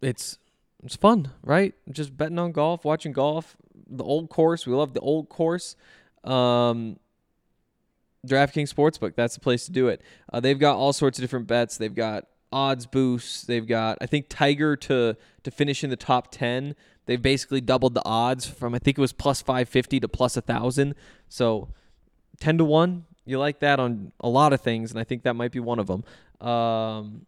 it's 0.00 0.38
it's 0.82 0.96
fun, 0.96 1.30
right? 1.42 1.74
Just 1.90 2.16
betting 2.16 2.38
on 2.38 2.52
golf, 2.52 2.84
watching 2.84 3.12
golf, 3.12 3.56
the 3.88 4.04
old 4.04 4.28
course. 4.30 4.66
We 4.66 4.74
love 4.74 4.94
the 4.94 5.00
old 5.00 5.28
course. 5.28 5.76
Um, 6.22 6.98
DraftKings 8.26 8.72
Sportsbook, 8.72 9.14
that's 9.16 9.34
the 9.34 9.40
place 9.40 9.66
to 9.66 9.72
do 9.72 9.88
it. 9.88 10.00
Uh, 10.32 10.40
they've 10.40 10.58
got 10.58 10.76
all 10.76 10.92
sorts 10.92 11.18
of 11.18 11.22
different 11.22 11.46
bets. 11.46 11.76
They've 11.76 11.94
got 11.94 12.26
odds 12.54 12.86
boosts. 12.86 13.42
They've 13.42 13.66
got 13.66 13.98
I 14.00 14.06
think 14.06 14.26
Tiger 14.28 14.76
to 14.76 15.16
to 15.42 15.50
finish 15.50 15.84
in 15.84 15.90
the 15.90 15.96
top 15.96 16.30
10. 16.30 16.74
They've 17.06 17.20
basically 17.20 17.60
doubled 17.60 17.94
the 17.94 18.02
odds 18.06 18.46
from 18.46 18.74
I 18.74 18.78
think 18.78 18.96
it 18.96 19.00
was 19.00 19.12
plus 19.12 19.42
550 19.42 20.00
to 20.00 20.08
plus 20.08 20.36
1000. 20.36 20.94
So 21.28 21.68
10 22.40 22.58
to 22.58 22.64
1, 22.64 23.04
you 23.26 23.38
like 23.38 23.60
that 23.60 23.78
on 23.80 24.12
a 24.20 24.28
lot 24.28 24.52
of 24.52 24.60
things 24.60 24.90
and 24.90 25.00
I 25.00 25.04
think 25.04 25.24
that 25.24 25.34
might 25.34 25.52
be 25.52 25.60
one 25.60 25.78
of 25.78 25.88
them. 25.88 26.04
Um, 26.46 27.26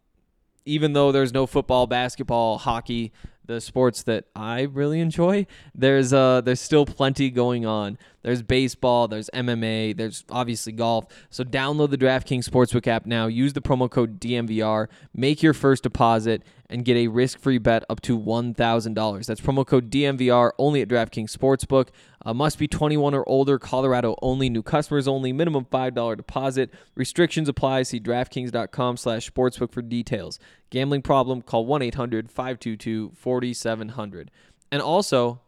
even 0.65 0.93
though 0.93 1.11
there's 1.11 1.33
no 1.33 1.45
football, 1.45 1.87
basketball, 1.87 2.57
hockey, 2.57 3.11
the 3.47 3.59
sports 3.59 4.03
that 4.03 4.25
I 4.35 4.61
really 4.61 4.99
enjoy, 4.99 5.47
there's 5.73 6.13
uh 6.13 6.41
there's 6.41 6.61
still 6.61 6.85
plenty 6.85 7.29
going 7.29 7.65
on. 7.65 7.97
There's 8.21 8.41
baseball, 8.41 9.07
there's 9.07 9.29
MMA, 9.33 9.95
there's 9.95 10.25
obviously 10.29 10.73
golf. 10.73 11.05
So 11.29 11.43
download 11.43 11.91
the 11.91 11.97
DraftKings 11.97 12.47
Sportsbook 12.47 12.85
app 12.85 13.05
now. 13.05 13.27
Use 13.27 13.53
the 13.53 13.61
promo 13.61 13.89
code 13.89 14.19
DNVR, 14.19 14.87
make 15.13 15.41
your 15.41 15.53
first 15.53 15.83
deposit 15.83 16.43
and 16.69 16.83
get 16.83 16.97
a 16.97 17.07
risk-free 17.07 17.59
bet 17.59 17.85
up 17.89 18.01
to 18.01 18.19
$1,000. 18.19 19.25
That's 19.25 19.39
promo 19.41 19.65
code 19.65 19.89
DNVR 19.89 20.51
only 20.57 20.81
at 20.81 20.89
DraftKings 20.89 21.33
Sportsbook. 21.35 21.87
Uh, 22.25 22.33
must 22.33 22.59
be 22.59 22.67
21 22.67 23.13
or 23.13 23.23
older, 23.27 23.57
Colorado 23.57 24.17
only, 24.21 24.49
new 24.49 24.61
customers 24.61 25.07
only, 25.07 25.31
minimum 25.31 25.63
$5 25.65 26.17
deposit. 26.17 26.73
Restrictions 26.95 27.47
apply. 27.47 27.83
See 27.83 28.01
DraftKings.com 28.01 28.97
slash 28.97 29.31
sportsbook 29.31 29.71
for 29.71 29.81
details. 29.81 30.39
Gambling 30.69 31.03
problem, 31.03 31.41
call 31.41 31.65
1-800-522-4700. 31.65 34.27
And 34.71 34.81
also, 34.81 35.39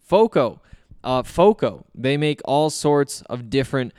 FOCO. 0.00 0.60
Uh, 1.02 1.24
FOCO, 1.24 1.84
they 1.94 2.16
make 2.16 2.40
all 2.44 2.70
sorts 2.70 3.22
of 3.22 3.50
different 3.50 3.92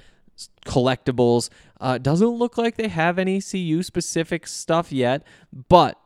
collectibles. 0.66 1.50
Uh, 1.82 1.98
doesn't 1.98 2.26
look 2.26 2.58
like 2.58 2.78
they 2.78 2.88
have 2.88 3.20
any 3.20 3.42
CU 3.42 3.84
specific 3.84 4.48
stuff 4.48 4.90
yet, 4.92 5.24
but 5.68 6.00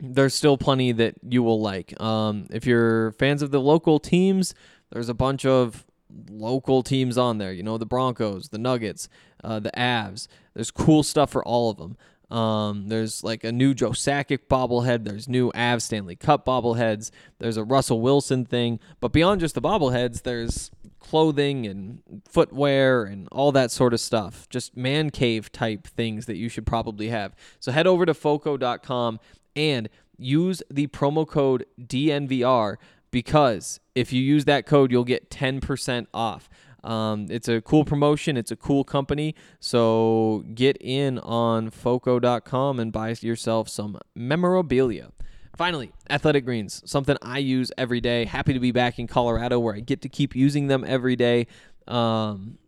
there's 0.00 0.34
still 0.34 0.58
plenty 0.58 0.92
that 0.92 1.14
you 1.22 1.42
will 1.42 1.60
like. 1.60 1.98
Um, 2.00 2.46
if 2.50 2.66
you're 2.66 3.12
fans 3.12 3.42
of 3.42 3.50
the 3.50 3.60
local 3.60 3.98
teams, 3.98 4.54
there's 4.90 5.08
a 5.08 5.14
bunch 5.14 5.44
of 5.44 5.86
local 6.30 6.82
teams 6.82 7.18
on 7.18 7.38
there. 7.38 7.52
You 7.52 7.62
know, 7.62 7.78
the 7.78 7.86
Broncos, 7.86 8.50
the 8.50 8.58
Nuggets, 8.58 9.08
uh, 9.42 9.60
the 9.60 9.70
Avs. 9.76 10.28
There's 10.54 10.70
cool 10.70 11.02
stuff 11.02 11.30
for 11.30 11.44
all 11.44 11.70
of 11.70 11.78
them. 11.78 11.96
Um, 12.30 12.88
there's 12.88 13.22
like 13.22 13.44
a 13.44 13.52
new 13.52 13.72
Joe 13.72 13.90
Sakic 13.90 14.48
bobblehead. 14.48 15.04
There's 15.04 15.28
new 15.28 15.52
Avs 15.52 15.82
Stanley 15.82 16.16
Cup 16.16 16.44
bobbleheads. 16.44 17.10
There's 17.38 17.56
a 17.56 17.64
Russell 17.64 18.00
Wilson 18.00 18.44
thing. 18.44 18.80
But 19.00 19.12
beyond 19.12 19.40
just 19.40 19.54
the 19.54 19.62
bobbleheads, 19.62 20.22
there's 20.22 20.70
clothing 20.98 21.66
and 21.66 22.02
footwear 22.28 23.04
and 23.04 23.28
all 23.30 23.52
that 23.52 23.70
sort 23.70 23.94
of 23.94 24.00
stuff. 24.00 24.48
Just 24.48 24.76
man 24.76 25.10
cave 25.10 25.52
type 25.52 25.86
things 25.86 26.26
that 26.26 26.36
you 26.36 26.48
should 26.48 26.66
probably 26.66 27.08
have. 27.08 27.34
So 27.60 27.70
head 27.70 27.86
over 27.86 28.04
to 28.04 28.14
foco.com 28.14 29.20
and 29.56 29.88
use 30.18 30.62
the 30.70 30.86
promo 30.88 31.26
code 31.26 31.66
DNVR 31.80 32.76
because 33.10 33.80
if 33.94 34.12
you 34.12 34.22
use 34.22 34.44
that 34.44 34.66
code, 34.66 34.92
you'll 34.92 35.04
get 35.04 35.30
10% 35.30 36.06
off. 36.12 36.48
Um, 36.84 37.26
it's 37.30 37.48
a 37.48 37.60
cool 37.60 37.84
promotion. 37.84 38.36
It's 38.36 38.50
a 38.50 38.56
cool 38.56 38.84
company. 38.84 39.34
So 39.58 40.44
get 40.54 40.76
in 40.80 41.18
on 41.18 41.70
foco.com 41.70 42.78
and 42.78 42.92
buy 42.92 43.14
yourself 43.20 43.68
some 43.68 43.98
memorabilia. 44.14 45.10
Finally, 45.56 45.90
Athletic 46.10 46.44
Greens, 46.44 46.82
something 46.84 47.16
I 47.22 47.38
use 47.38 47.72
every 47.78 48.00
day. 48.00 48.26
Happy 48.26 48.52
to 48.52 48.60
be 48.60 48.72
back 48.72 48.98
in 48.98 49.06
Colorado 49.06 49.58
where 49.58 49.74
I 49.74 49.80
get 49.80 50.02
to 50.02 50.08
keep 50.08 50.36
using 50.36 50.66
them 50.66 50.84
every 50.86 51.16
day. 51.16 51.46
Um, 51.88 52.58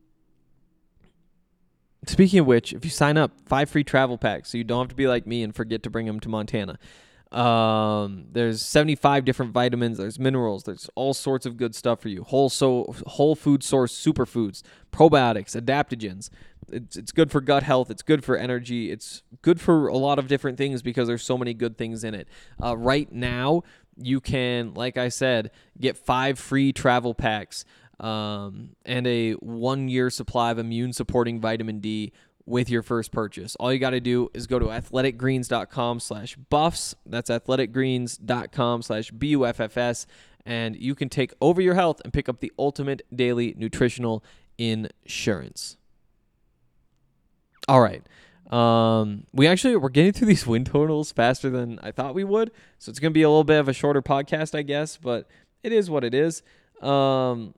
Speaking 2.09 2.39
of 2.39 2.47
which, 2.47 2.73
if 2.73 2.85
you 2.87 2.91
sign 2.91 3.19
up, 3.19 3.33
five 3.45 3.69
free 3.69 3.85
travel 3.85 4.17
packs, 4.17 4.51
so 4.51 4.59
you 4.59 4.65
don't 4.65 4.81
have 4.81 4.89
to 4.89 4.95
be 4.95 5.07
like 5.07 5.27
me 5.27 5.43
and 5.43 5.55
forget 5.55 5.83
to 5.83 5.91
bring 5.91 6.07
them 6.07 6.21
to 6.21 6.29
Montana. 6.31 6.79
Um, 7.31 8.29
there's 8.33 8.63
75 8.63 9.27
different 9.27 9.53
vitamins. 9.53 9.99
There's 9.99 10.19
minerals. 10.19 10.65
There's 10.65 10.89
all 10.95 11.13
sorts 11.13 11.45
of 11.45 11.59
good 11.59 11.75
stuff 11.75 12.01
for 12.01 12.09
you. 12.09 12.25
Whole 12.25 12.49
so 12.49 12.95
whole 13.07 13.35
food 13.35 13.63
source 13.63 13.93
superfoods, 13.95 14.63
probiotics, 14.91 15.55
adaptogens. 15.55 16.31
It's 16.73 16.97
it's 16.97 17.13
good 17.13 17.31
for 17.31 17.43
gut 17.43 17.63
health. 17.63 17.91
It's 17.91 18.03
good 18.03 18.25
for 18.25 18.37
energy. 18.37 18.91
It's 18.91 19.23
good 19.43 19.61
for 19.61 19.89
a 19.89 19.97
lot 19.99 20.19
of 20.19 20.29
different 20.29 20.57
things 20.57 20.81
because 20.81 21.09
there's 21.09 21.23
so 21.23 21.37
many 21.37 21.53
good 21.53 21.77
things 21.77 22.05
in 22.05 22.15
it. 22.15 22.27
Uh, 22.63 22.75
right 22.75 23.13
now, 23.13 23.65
you 23.99 24.23
can, 24.23 24.73
like 24.73 24.97
I 24.97 25.11
said, 25.11 25.51
get 25.79 25.99
five 25.99 26.39
free 26.39 26.73
travel 26.73 27.15
packs 27.15 27.67
um, 28.01 28.71
and 28.85 29.07
a 29.07 29.33
one 29.35 29.89
year 29.89 30.11
supply 30.11 30.51
of 30.51 30.59
immune 30.59 30.93
supporting 30.93 31.41
vitamin 31.41 31.81
D 31.81 32.13
with 32.47 32.71
your 32.71 32.83
first 32.83 33.13
purchase. 33.13 33.57
All 33.57 33.73
you 33.73 33.79
got 33.79 33.91
to 33.91 34.01
do 34.01 34.31
is 34.33 34.47
go 34.47 34.59
to 34.59 34.67
athleticgreens.com 34.67 36.01
slash 36.01 36.37
buffs. 36.37 36.95
That's 37.05 37.29
athleticgreens.com 37.29 38.83
slash 38.83 39.11
B-U-F-F-S. 39.11 40.07
And 40.47 40.75
you 40.77 40.95
can 40.95 41.11
take 41.11 41.35
over 41.43 41.61
your 41.61 41.75
health 41.75 42.01
and 42.05 42.13
pick 42.13 42.29
up 42.29 42.41
the 42.41 42.51
ultimate 42.59 43.03
daily 43.15 43.55
nutritional 43.59 44.25
insurance. 44.57 45.77
All 47.69 47.83
right. 47.83 48.03
Um, 48.51 49.27
we 49.35 49.47
actually 49.47 49.77
we're 49.77 49.91
getting 49.91 50.13
through 50.13 50.29
these 50.29 50.47
win 50.47 50.65
totals 50.65 51.13
faster 51.13 51.51
than 51.51 51.79
I 51.83 51.91
thought 51.91 52.15
we 52.15 52.25
would, 52.25 52.51
so 52.79 52.89
it's 52.89 52.99
gonna 52.99 53.11
be 53.11 53.23
a 53.23 53.29
little 53.29 53.45
bit 53.45 53.61
of 53.61 53.69
a 53.69 53.75
shorter 53.75 54.01
podcast, 54.01 54.57
I 54.57 54.63
guess. 54.63 54.97
But 54.97 55.29
it 55.63 55.71
is 55.71 55.91
what 55.91 56.03
it 56.03 56.15
is. 56.15 56.43
Um, 56.81 57.55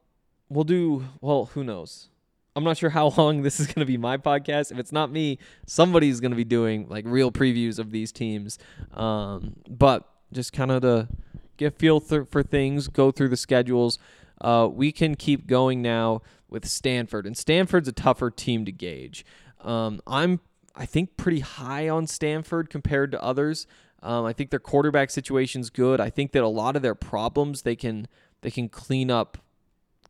we'll 0.50 0.64
do 0.64 1.06
well. 1.20 1.46
Who 1.54 1.64
knows? 1.64 2.08
I'm 2.54 2.64
not 2.64 2.76
sure 2.76 2.90
how 2.90 3.08
long 3.16 3.42
this 3.42 3.60
is 3.60 3.66
gonna 3.68 3.86
be 3.86 3.96
my 3.96 4.18
podcast. 4.18 4.72
If 4.72 4.78
it's 4.78 4.92
not 4.92 5.10
me, 5.10 5.38
somebody's 5.66 6.20
gonna 6.20 6.36
be 6.36 6.44
doing 6.44 6.86
like 6.88 7.04
real 7.06 7.32
previews 7.32 7.78
of 7.78 7.90
these 7.90 8.12
teams. 8.12 8.58
Um, 8.92 9.56
but 9.68 10.06
just 10.32 10.52
kind 10.52 10.70
of 10.70 10.82
to 10.82 11.08
get 11.56 11.78
feel 11.78 12.00
th- 12.00 12.28
for 12.28 12.42
things, 12.42 12.88
go 12.88 13.10
through 13.10 13.28
the 13.28 13.36
schedules. 13.36 13.98
Uh, 14.40 14.68
we 14.70 14.90
can 14.90 15.14
keep 15.14 15.46
going 15.46 15.82
now 15.82 16.22
with 16.48 16.66
Stanford, 16.66 17.26
and 17.26 17.36
Stanford's 17.36 17.88
a 17.88 17.92
tougher 17.92 18.30
team 18.30 18.64
to 18.64 18.72
gauge. 18.72 19.24
Um, 19.62 20.00
I'm 20.06 20.40
I 20.74 20.86
think 20.86 21.16
pretty 21.16 21.40
high 21.40 21.88
on 21.88 22.06
Stanford 22.06 22.70
compared 22.70 23.12
to 23.12 23.22
others. 23.22 23.66
Um, 24.02 24.24
I 24.24 24.32
think 24.32 24.50
their 24.50 24.60
quarterback 24.60 25.10
situation's 25.10 25.68
good. 25.68 26.00
I 26.00 26.08
think 26.08 26.32
that 26.32 26.42
a 26.42 26.48
lot 26.48 26.74
of 26.74 26.82
their 26.82 26.94
problems 26.94 27.62
they 27.62 27.76
can 27.76 28.08
they 28.40 28.50
can 28.50 28.68
clean 28.68 29.10
up 29.10 29.38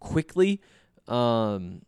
quickly. 0.01 0.61
Um, 1.07 1.83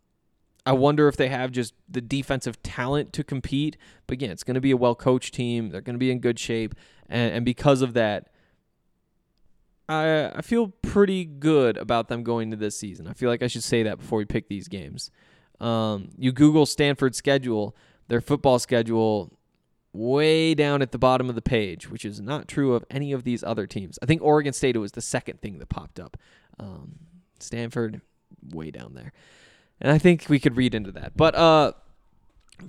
I 0.65 0.71
wonder 0.71 1.07
if 1.07 1.17
they 1.17 1.27
have 1.27 1.51
just 1.51 1.73
the 1.89 2.01
defensive 2.01 2.61
talent 2.63 3.11
to 3.13 3.23
compete. 3.23 3.75
But 4.07 4.13
again, 4.13 4.31
it's 4.31 4.43
going 4.43 4.55
to 4.55 4.61
be 4.61 4.71
a 4.71 4.77
well 4.77 4.95
coached 4.95 5.33
team. 5.33 5.69
They're 5.69 5.81
going 5.81 5.95
to 5.95 5.99
be 5.99 6.11
in 6.11 6.19
good 6.19 6.39
shape, 6.39 6.75
and, 7.09 7.35
and 7.35 7.45
because 7.45 7.81
of 7.81 7.93
that, 7.93 8.29
I 9.89 10.31
I 10.35 10.41
feel 10.41 10.69
pretty 10.81 11.25
good 11.25 11.77
about 11.77 12.07
them 12.07 12.23
going 12.23 12.51
to 12.51 12.57
this 12.57 12.77
season. 12.77 13.07
I 13.07 13.13
feel 13.13 13.29
like 13.29 13.43
I 13.43 13.47
should 13.47 13.63
say 13.63 13.83
that 13.83 13.99
before 13.99 14.17
we 14.17 14.25
pick 14.25 14.47
these 14.47 14.67
games. 14.67 15.11
Um, 15.59 16.09
you 16.17 16.31
Google 16.31 16.65
Stanford's 16.65 17.17
schedule, 17.17 17.75
their 18.07 18.21
football 18.21 18.59
schedule, 18.59 19.37
way 19.93 20.55
down 20.55 20.81
at 20.81 20.91
the 20.91 20.97
bottom 20.97 21.29
of 21.29 21.35
the 21.35 21.41
page, 21.41 21.89
which 21.89 22.03
is 22.03 22.19
not 22.19 22.47
true 22.47 22.73
of 22.73 22.83
any 22.89 23.11
of 23.11 23.23
these 23.23 23.43
other 23.43 23.67
teams. 23.67 23.99
I 24.01 24.05
think 24.05 24.21
Oregon 24.21 24.53
State 24.53 24.75
was 24.77 24.93
the 24.93 25.01
second 25.01 25.41
thing 25.41 25.59
that 25.59 25.69
popped 25.69 25.99
up. 25.99 26.17
Um, 26.59 26.99
Stanford, 27.43 28.01
way 28.51 28.71
down 28.71 28.93
there, 28.93 29.13
and 29.81 29.91
I 29.91 29.97
think 29.97 30.25
we 30.29 30.39
could 30.39 30.57
read 30.57 30.73
into 30.75 30.91
that. 30.93 31.15
But 31.15 31.35
uh, 31.35 31.73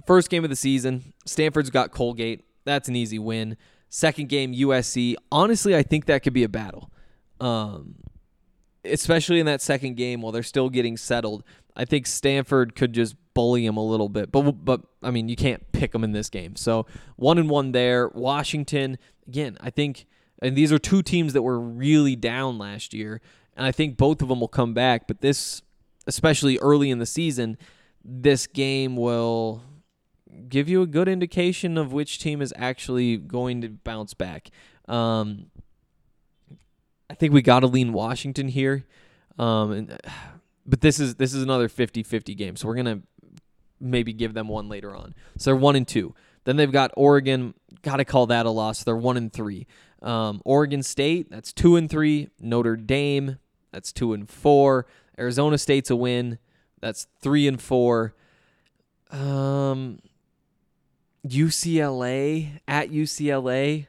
first 0.07 0.31
game 0.31 0.45
of 0.45 0.51
the 0.51 0.57
season, 0.57 1.15
Stanford's 1.27 1.71
got 1.71 1.91
Colgate. 1.93 2.45
That's 2.65 2.89
an 2.89 2.97
easy 2.97 3.19
win. 3.19 3.57
Second 3.89 4.29
game, 4.29 4.53
USC. 4.55 5.15
Honestly, 5.31 5.77
I 5.77 5.83
think 5.83 6.07
that 6.07 6.23
could 6.23 6.33
be 6.33 6.43
a 6.43 6.49
battle. 6.49 6.91
Um, 7.41 7.97
especially 8.85 9.41
in 9.41 9.47
that 9.47 9.61
second 9.63 9.97
game 9.97 10.21
while 10.21 10.33
they're 10.33 10.43
still 10.43 10.69
getting 10.69 10.97
settled. 10.97 11.43
I 11.77 11.85
think 11.85 12.07
Stanford 12.07 12.75
could 12.75 12.93
just 12.93 13.17
bully 13.35 13.67
them 13.67 13.77
a 13.77 13.85
little 13.85 14.09
bit, 14.09 14.31
but 14.31 14.65
but 14.65 14.83
I 15.03 15.11
mean 15.11 15.29
you 15.29 15.37
can't 15.37 15.71
pick 15.73 15.93
them 15.93 16.05
in 16.05 16.13
this 16.13 16.31
game. 16.31 16.57
So 16.57 16.87
one 17.17 17.39
and 17.39 17.51
one 17.51 17.73
there. 17.73 18.09
Washington 18.09 18.99
again. 19.27 19.57
I 19.61 19.71
think, 19.71 20.07
and 20.41 20.57
these 20.57 20.73
are 20.73 20.79
two 20.79 21.03
teams 21.03 21.33
that 21.33 21.43
were 21.43 21.59
really 21.59 22.17
down 22.17 22.59
last 22.59 22.95
year, 22.95 23.21
and 23.57 23.67
I 23.67 23.73
think 23.73 23.97
both 23.97 24.23
of 24.23 24.29
them 24.29 24.41
will 24.41 24.49
come 24.49 24.75
back. 24.75 25.07
But 25.07 25.21
this, 25.21 25.63
especially 26.07 26.59
early 26.59 26.91
in 26.91 26.99
the 26.99 27.07
season, 27.07 27.57
this 28.05 28.47
game 28.47 28.97
will 28.97 29.63
give 30.49 30.69
you 30.69 30.83
a 30.83 30.87
good 30.87 31.09
indication 31.09 31.79
of 31.79 31.93
which 31.93 32.19
team 32.19 32.43
is 32.43 32.53
actually 32.57 33.17
going 33.17 33.61
to 33.63 33.69
bounce 33.69 34.15
back. 34.15 34.51
Um, 34.89 35.47
I 37.09 37.15
think 37.15 37.33
we 37.33 37.43
got 37.43 37.61
to 37.61 37.67
lean 37.67 37.93
Washington 37.93 38.49
here. 38.49 38.85
Um, 39.39 39.73
and, 39.73 40.01
but 40.67 40.81
this 40.81 40.99
is 40.99 41.17
this 41.17 41.35
is 41.35 41.43
another 41.43 41.69
50-50 41.69 42.37
game, 42.37 42.57
so 42.57 42.67
we're 42.67 42.77
gonna 42.77 43.03
maybe 43.81 44.13
give 44.13 44.35
them 44.35 44.49
one 44.49 44.69
later 44.69 44.95
on. 44.95 45.15
So 45.39 45.51
they're 45.51 45.57
one 45.57 45.77
and 45.77 45.87
two. 45.87 46.15
Then 46.45 46.57
they've 46.57 46.73
got 46.73 46.91
Oregon. 46.97 47.55
Got 47.83 47.97
to 47.97 48.05
call 48.05 48.27
that 48.27 48.47
a 48.47 48.51
loss. 48.51 48.85
They're 48.85 48.97
one 48.97 49.17
and 49.17 49.33
three. 49.33 49.67
Um, 50.03 50.43
Oregon 50.45 50.83
State. 50.83 51.31
That's 51.31 51.53
two 51.53 51.77
and 51.77 51.89
three. 51.89 52.29
Notre 52.41 52.77
Dame. 52.77 53.39
That's 53.75 53.93
two 53.93 54.13
and 54.13 54.31
four. 54.31 54.87
Arizona 55.19 55.59
State's 55.59 55.91
a 55.91 55.97
win. 55.97 56.39
That's 56.81 57.09
three 57.21 57.49
and 57.49 57.61
four. 57.61 58.15
Um, 59.11 59.99
UCLA 61.27 62.61
at 62.69 62.91
UCLA. 62.91 63.89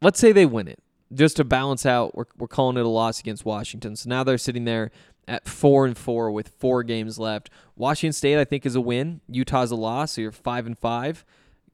Let's 0.00 0.20
say 0.20 0.30
they 0.30 0.46
win 0.46 0.68
it. 0.68 0.78
Just 1.12 1.36
to 1.38 1.44
balance 1.44 1.84
out, 1.84 2.14
we're, 2.14 2.26
we're 2.38 2.46
calling 2.46 2.76
it 2.76 2.84
a 2.84 2.88
loss 2.88 3.18
against 3.18 3.44
Washington. 3.44 3.96
So 3.96 4.08
now 4.08 4.22
they're 4.22 4.38
sitting 4.38 4.64
there 4.64 4.92
at 5.26 5.48
four 5.48 5.84
and 5.84 5.98
four 5.98 6.30
with 6.30 6.48
four 6.60 6.84
games 6.84 7.18
left. 7.18 7.50
Washington 7.74 8.12
State, 8.12 8.38
I 8.38 8.44
think, 8.44 8.64
is 8.64 8.76
a 8.76 8.80
win. 8.80 9.20
Utah's 9.28 9.72
a 9.72 9.76
loss, 9.76 10.12
so 10.12 10.20
you're 10.20 10.30
five 10.30 10.64
and 10.64 10.78
five. 10.78 11.24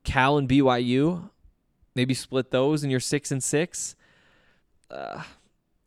Cal 0.03 0.39
and 0.39 0.49
BYU, 0.49 1.29
maybe 1.95 2.15
split 2.15 2.51
those, 2.51 2.83
and 2.83 2.91
you're 2.91 3.01
six 3.01 3.31
and 3.31 3.43
six. 3.43 3.97
Uh, 4.91 5.23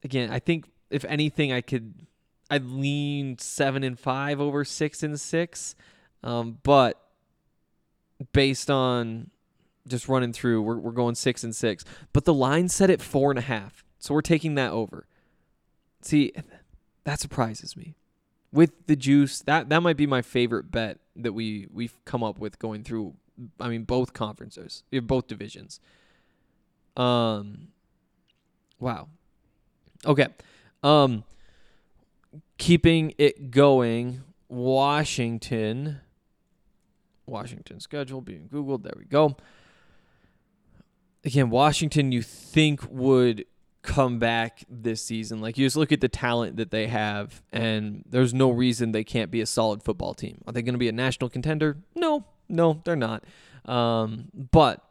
again, 0.05 0.29
I 0.29 0.39
think 0.39 0.65
if 0.89 1.03
anything, 1.05 1.51
I 1.51 1.59
could 1.59 2.05
I'd 2.49 2.63
lean 2.63 3.37
seven 3.39 3.83
and 3.83 3.99
five 3.99 4.39
over 4.39 4.63
six 4.63 5.03
and 5.03 5.19
six, 5.19 5.75
um, 6.23 6.59
but 6.63 7.01
based 8.31 8.69
on 8.69 9.31
just 9.87 10.07
running 10.07 10.31
through, 10.31 10.61
we're 10.61 10.77
we're 10.77 10.91
going 10.91 11.15
six 11.15 11.43
and 11.43 11.53
six. 11.53 11.83
But 12.13 12.23
the 12.23 12.33
line 12.33 12.69
set 12.69 12.89
at 12.89 13.01
four 13.01 13.31
and 13.31 13.39
a 13.39 13.43
half, 13.43 13.83
so 13.99 14.13
we're 14.13 14.21
taking 14.21 14.55
that 14.55 14.71
over. 14.71 15.07
See, 16.01 16.31
that 17.03 17.19
surprises 17.19 17.75
me. 17.75 17.95
With 18.53 18.85
the 18.85 18.95
juice, 18.95 19.39
that 19.41 19.69
that 19.69 19.81
might 19.81 19.97
be 19.97 20.07
my 20.07 20.21
favorite 20.21 20.71
bet 20.71 20.99
that 21.15 21.33
we 21.33 21.67
we've 21.73 21.97
come 22.05 22.23
up 22.23 22.37
with 22.37 22.59
going 22.59 22.83
through. 22.83 23.15
I 23.59 23.67
mean, 23.67 23.83
both 23.83 24.13
conferences, 24.13 24.83
both 24.91 25.27
divisions. 25.27 25.81
Um, 26.95 27.69
wow. 28.79 29.09
Okay. 30.05 30.27
Um, 30.83 31.23
keeping 32.57 33.13
it 33.17 33.51
going, 33.51 34.23
Washington. 34.47 36.01
Washington 37.25 37.79
schedule 37.79 38.21
being 38.21 38.47
Googled. 38.47 38.83
There 38.83 38.93
we 38.97 39.05
go. 39.05 39.35
Again, 41.23 41.49
Washington, 41.49 42.11
you 42.11 42.21
think 42.21 42.81
would 42.91 43.45
come 43.81 44.19
back 44.19 44.63
this 44.69 45.01
season. 45.01 45.41
Like, 45.41 45.57
you 45.57 45.65
just 45.65 45.75
look 45.75 45.91
at 45.91 46.01
the 46.01 46.07
talent 46.07 46.57
that 46.57 46.69
they 46.69 46.87
have, 46.87 47.41
and 47.51 48.03
there's 48.07 48.33
no 48.33 48.51
reason 48.51 48.91
they 48.91 49.03
can't 49.03 49.31
be 49.31 49.41
a 49.41 49.45
solid 49.45 49.81
football 49.81 50.13
team. 50.13 50.41
Are 50.45 50.53
they 50.53 50.61
going 50.61 50.75
to 50.75 50.79
be 50.79 50.87
a 50.87 50.91
national 50.91 51.29
contender? 51.31 51.77
No, 51.95 52.25
no, 52.47 52.81
they're 52.85 52.95
not. 52.95 53.23
Um, 53.65 54.29
but 54.51 54.83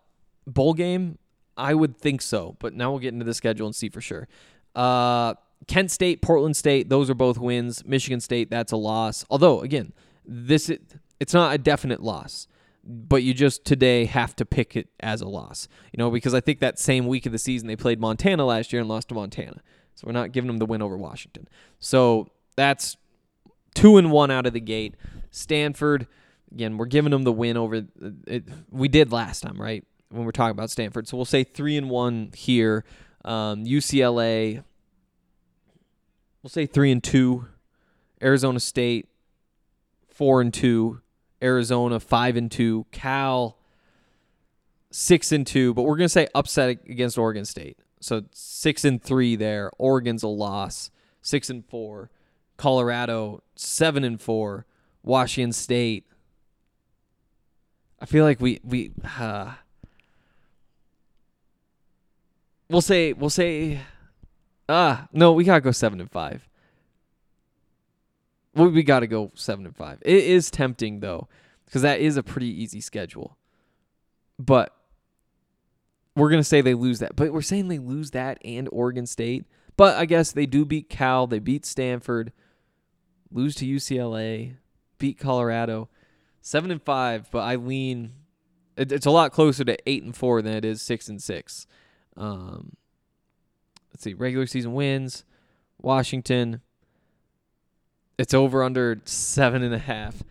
bowl 0.46 0.74
game, 0.74 1.18
I 1.56 1.74
would 1.74 1.98
think 1.98 2.20
so. 2.20 2.56
But 2.58 2.74
now 2.74 2.90
we'll 2.90 3.00
get 3.00 3.12
into 3.12 3.24
the 3.24 3.34
schedule 3.34 3.66
and 3.66 3.76
see 3.76 3.88
for 3.88 4.00
sure. 4.00 4.26
Uh, 4.74 5.34
Kent 5.66 5.90
State, 5.90 6.22
Portland 6.22 6.56
State, 6.56 6.88
those 6.88 7.08
are 7.08 7.14
both 7.14 7.38
wins. 7.38 7.84
Michigan 7.84 8.20
State, 8.20 8.50
that's 8.50 8.72
a 8.72 8.76
loss. 8.76 9.24
Although, 9.30 9.60
again, 9.60 9.92
this 10.26 10.70
it's 11.20 11.34
not 11.34 11.54
a 11.54 11.58
definite 11.58 12.02
loss, 12.02 12.46
but 12.84 13.22
you 13.22 13.32
just 13.32 13.64
today 13.64 14.04
have 14.04 14.36
to 14.36 14.44
pick 14.44 14.76
it 14.76 14.88
as 15.00 15.20
a 15.20 15.28
loss. 15.28 15.68
You 15.92 15.98
know, 15.98 16.10
because 16.10 16.34
I 16.34 16.40
think 16.40 16.60
that 16.60 16.78
same 16.78 17.06
week 17.06 17.26
of 17.26 17.32
the 17.32 17.38
season 17.38 17.68
they 17.68 17.76
played 17.76 18.00
Montana 18.00 18.44
last 18.44 18.72
year 18.72 18.80
and 18.80 18.88
lost 18.88 19.08
to 19.08 19.14
Montana. 19.14 19.62
So 19.94 20.06
we're 20.06 20.12
not 20.12 20.32
giving 20.32 20.48
them 20.48 20.58
the 20.58 20.66
win 20.66 20.82
over 20.82 20.96
Washington. 20.96 21.48
So 21.78 22.28
that's 22.56 22.96
two 23.74 23.96
and 23.96 24.10
one 24.10 24.30
out 24.30 24.46
of 24.46 24.52
the 24.52 24.60
gate. 24.60 24.96
Stanford, 25.30 26.06
again, 26.52 26.76
we're 26.76 26.86
giving 26.86 27.10
them 27.10 27.22
the 27.22 27.32
win 27.32 27.56
over. 27.56 27.84
It, 28.26 28.44
we 28.70 28.88
did 28.88 29.12
last 29.12 29.40
time, 29.40 29.60
right? 29.60 29.84
When 30.10 30.24
we're 30.24 30.32
talking 30.32 30.52
about 30.52 30.70
Stanford, 30.70 31.08
so 31.08 31.16
we'll 31.16 31.24
say 31.24 31.42
three 31.42 31.76
and 31.76 31.90
one 31.90 32.30
here. 32.34 32.84
Um, 33.24 33.64
UCLA, 33.64 34.62
we'll 36.42 36.50
say 36.50 36.66
three 36.66 36.92
and 36.92 37.02
two. 37.02 37.46
Arizona 38.22 38.60
State, 38.60 39.08
four 40.08 40.40
and 40.40 40.52
two. 40.52 41.00
Arizona, 41.42 42.00
five 42.00 42.36
and 42.36 42.50
two. 42.50 42.86
Cal, 42.92 43.58
six 44.90 45.32
and 45.32 45.46
two. 45.46 45.74
But 45.74 45.82
we're 45.82 45.96
gonna 45.96 46.08
say 46.08 46.28
upset 46.34 46.70
against 46.70 47.18
Oregon 47.18 47.44
State. 47.44 47.78
So 48.00 48.24
six 48.32 48.84
and 48.84 49.02
three 49.02 49.36
there. 49.36 49.70
Oregon's 49.78 50.22
a 50.22 50.28
loss. 50.28 50.90
Six 51.22 51.48
and 51.48 51.64
four. 51.64 52.10
Colorado, 52.56 53.42
seven 53.56 54.04
and 54.04 54.20
four. 54.20 54.66
Washington 55.02 55.52
State. 55.52 56.06
I 58.00 58.06
feel 58.06 58.24
like 58.24 58.40
we 58.40 58.60
we 58.62 58.92
uh, 59.18 59.54
we'll 62.68 62.80
say 62.80 63.12
we'll 63.12 63.30
say 63.30 63.80
ah 64.68 65.08
no 65.12 65.32
we 65.32 65.44
gotta 65.44 65.60
go 65.60 65.72
seven 65.72 66.00
and 66.00 66.10
five. 66.10 66.48
Well, 68.54 68.68
we 68.68 68.82
gotta 68.82 69.06
go 69.06 69.32
seven 69.34 69.66
and 69.66 69.76
five. 69.76 69.98
It 70.02 70.24
is 70.24 70.50
tempting 70.50 71.00
though, 71.00 71.28
because 71.64 71.82
that 71.82 72.00
is 72.00 72.16
a 72.16 72.22
pretty 72.22 72.48
easy 72.62 72.80
schedule. 72.80 73.36
But 74.38 74.74
we're 76.14 76.30
gonna 76.30 76.44
say 76.44 76.60
they 76.60 76.74
lose 76.74 77.00
that. 77.00 77.16
But 77.16 77.32
we're 77.32 77.42
saying 77.42 77.68
they 77.68 77.78
lose 77.78 78.12
that 78.12 78.38
and 78.44 78.68
Oregon 78.70 79.06
State. 79.06 79.44
But 79.76 79.96
I 79.96 80.04
guess 80.04 80.30
they 80.30 80.46
do 80.46 80.64
beat 80.64 80.88
Cal. 80.88 81.26
They 81.26 81.40
beat 81.40 81.66
Stanford. 81.66 82.32
Lose 83.32 83.56
to 83.56 83.66
UCLA. 83.66 84.54
Beat 84.98 85.18
Colorado. 85.18 85.88
Seven 86.40 86.70
and 86.70 86.82
five. 86.82 87.28
But 87.32 87.40
I 87.40 87.56
lean. 87.56 88.12
It's 88.76 89.06
a 89.06 89.10
lot 89.10 89.32
closer 89.32 89.64
to 89.64 89.76
eight 89.88 90.02
and 90.02 90.16
four 90.16 90.42
than 90.42 90.54
it 90.54 90.64
is 90.64 90.82
six 90.82 91.08
and 91.08 91.22
six. 91.22 91.66
Um, 92.16 92.76
let's 93.92 94.02
see. 94.02 94.14
Regular 94.14 94.46
season 94.46 94.74
wins. 94.74 95.24
Washington. 95.80 96.60
It's 98.18 98.34
over 98.34 98.62
under 98.62 99.00
seven 99.04 99.62
and 99.62 99.74
a 99.74 99.78
half. 99.78 100.22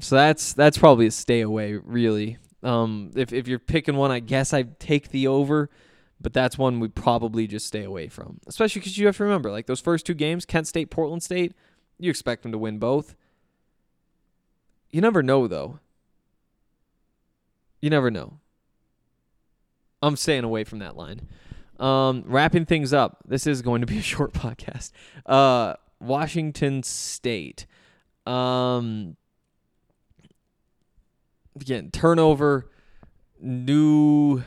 So 0.00 0.14
that's 0.14 0.52
that's 0.52 0.78
probably 0.78 1.06
a 1.06 1.10
stay 1.10 1.40
away, 1.40 1.74
really. 1.74 2.38
Um, 2.62 3.10
if 3.16 3.32
if 3.32 3.48
you're 3.48 3.58
picking 3.58 3.96
one, 3.96 4.10
I 4.10 4.20
guess 4.20 4.52
I'd 4.52 4.78
take 4.78 5.10
the 5.10 5.26
over, 5.26 5.70
but 6.20 6.32
that's 6.32 6.56
one 6.56 6.80
we'd 6.80 6.94
probably 6.94 7.46
just 7.46 7.66
stay 7.66 7.84
away 7.84 8.08
from. 8.08 8.38
Especially 8.46 8.80
because 8.80 8.96
you 8.98 9.06
have 9.06 9.16
to 9.16 9.24
remember, 9.24 9.50
like 9.50 9.66
those 9.66 9.80
first 9.80 10.06
two 10.06 10.14
games, 10.14 10.44
Kent 10.44 10.68
State, 10.68 10.90
Portland 10.90 11.22
State, 11.22 11.52
you 11.98 12.10
expect 12.10 12.42
them 12.42 12.52
to 12.52 12.58
win 12.58 12.78
both. 12.78 13.16
You 14.90 15.00
never 15.00 15.22
know, 15.22 15.46
though. 15.46 15.80
You 17.80 17.90
never 17.90 18.10
know. 18.10 18.38
I'm 20.02 20.16
staying 20.16 20.44
away 20.44 20.64
from 20.64 20.78
that 20.80 20.96
line. 20.96 21.28
Um, 21.78 22.24
wrapping 22.26 22.66
things 22.66 22.92
up. 22.92 23.18
This 23.26 23.46
is 23.46 23.62
going 23.62 23.80
to 23.80 23.86
be 23.86 23.98
a 23.98 24.02
short 24.14 24.32
podcast. 24.32 24.92
Uh, 25.26 25.74
Washington 26.00 26.82
State. 26.82 27.66
Um, 28.26 29.16
again, 31.60 31.90
turnover, 31.90 32.70
new 33.40 34.42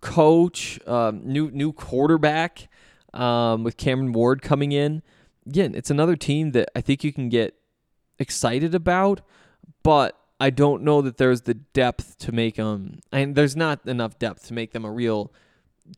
coach, 0.00 0.78
um, 0.86 1.22
new 1.24 1.50
new 1.50 1.72
quarterback 1.72 2.68
um, 3.12 3.64
with 3.64 3.76
Cameron 3.76 4.12
Ward 4.12 4.42
coming 4.42 4.72
in. 4.72 5.02
Again, 5.46 5.74
it's 5.74 5.90
another 5.90 6.16
team 6.16 6.52
that 6.52 6.70
I 6.76 6.80
think 6.80 7.04
you 7.04 7.12
can 7.12 7.28
get 7.28 7.54
excited 8.18 8.74
about, 8.74 9.20
but 9.82 10.18
I 10.40 10.50
don't 10.50 10.82
know 10.82 11.00
that 11.02 11.16
there's 11.16 11.42
the 11.42 11.54
depth 11.54 12.18
to 12.18 12.32
make 12.32 12.56
them. 12.56 13.00
And 13.12 13.34
there's 13.34 13.56
not 13.56 13.86
enough 13.86 14.18
depth 14.18 14.46
to 14.48 14.54
make 14.54 14.72
them 14.72 14.84
a 14.84 14.90
real 14.90 15.32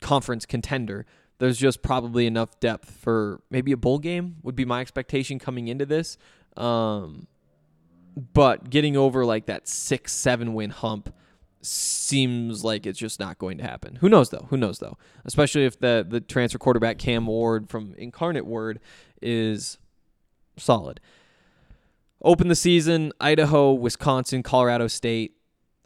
conference 0.01 0.47
contender. 0.47 1.07
There's 1.39 1.59
just 1.59 1.83
probably 1.83 2.27
enough 2.27 2.59
depth 2.61 2.91
for 2.91 3.41
maybe 3.51 3.73
a 3.73 3.77
bowl 3.77 3.99
game 3.99 4.37
would 4.43 4.57
be 4.57 4.65
my 4.65 4.81
expectation 4.81 5.39
coming 5.39 5.69
into 5.69 5.87
this. 5.87 6.17
Um, 6.57 7.27
but 8.33 8.71
getting 8.71 8.97
over 8.97 9.25
like 9.25 9.47
that 9.47 9.69
six 9.69 10.13
seven 10.13 10.55
win 10.55 10.71
hump 10.71 11.15
seems 11.61 12.65
like 12.65 12.87
it's 12.87 12.99
just 12.99 13.21
not 13.21 13.39
going 13.39 13.59
to 13.59 13.65
happen. 13.65 13.97
Who 13.97 14.09
knows 14.09 14.31
though? 14.31 14.47
Who 14.51 14.57
knows 14.57 14.79
though? 14.79 14.97
Especially 15.25 15.65
if 15.65 15.79
the 15.79 16.07
the 16.09 16.21
transfer 16.21 16.59
quarterback 16.59 16.99
Cam 16.99 17.27
Ward 17.27 17.69
from 17.69 17.95
Incarnate 17.99 18.47
Word 18.47 18.81
is 19.21 19.79
solid. 20.57 21.01
Open 22.27 22.49
the 22.49 22.57
season: 22.57 23.13
Idaho, 23.21 23.73
Wisconsin, 23.73 24.43
Colorado 24.43 24.89
State. 24.89 25.37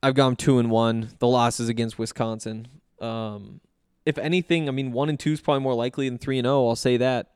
I've 0.02 0.14
gone 0.14 0.36
two 0.36 0.58
and 0.58 0.70
one. 0.70 1.10
The 1.18 1.26
losses 1.26 1.68
against 1.68 1.98
Wisconsin. 1.98 2.66
Um, 2.98 3.60
if 4.06 4.16
anything, 4.16 4.66
I 4.66 4.72
mean 4.72 4.90
one 4.90 5.10
and 5.10 5.20
two 5.20 5.32
is 5.32 5.42
probably 5.42 5.62
more 5.62 5.74
likely 5.74 6.08
than 6.08 6.16
three 6.16 6.38
and 6.38 6.46
zero. 6.46 6.66
I'll 6.66 6.76
say 6.76 6.96
that. 6.96 7.32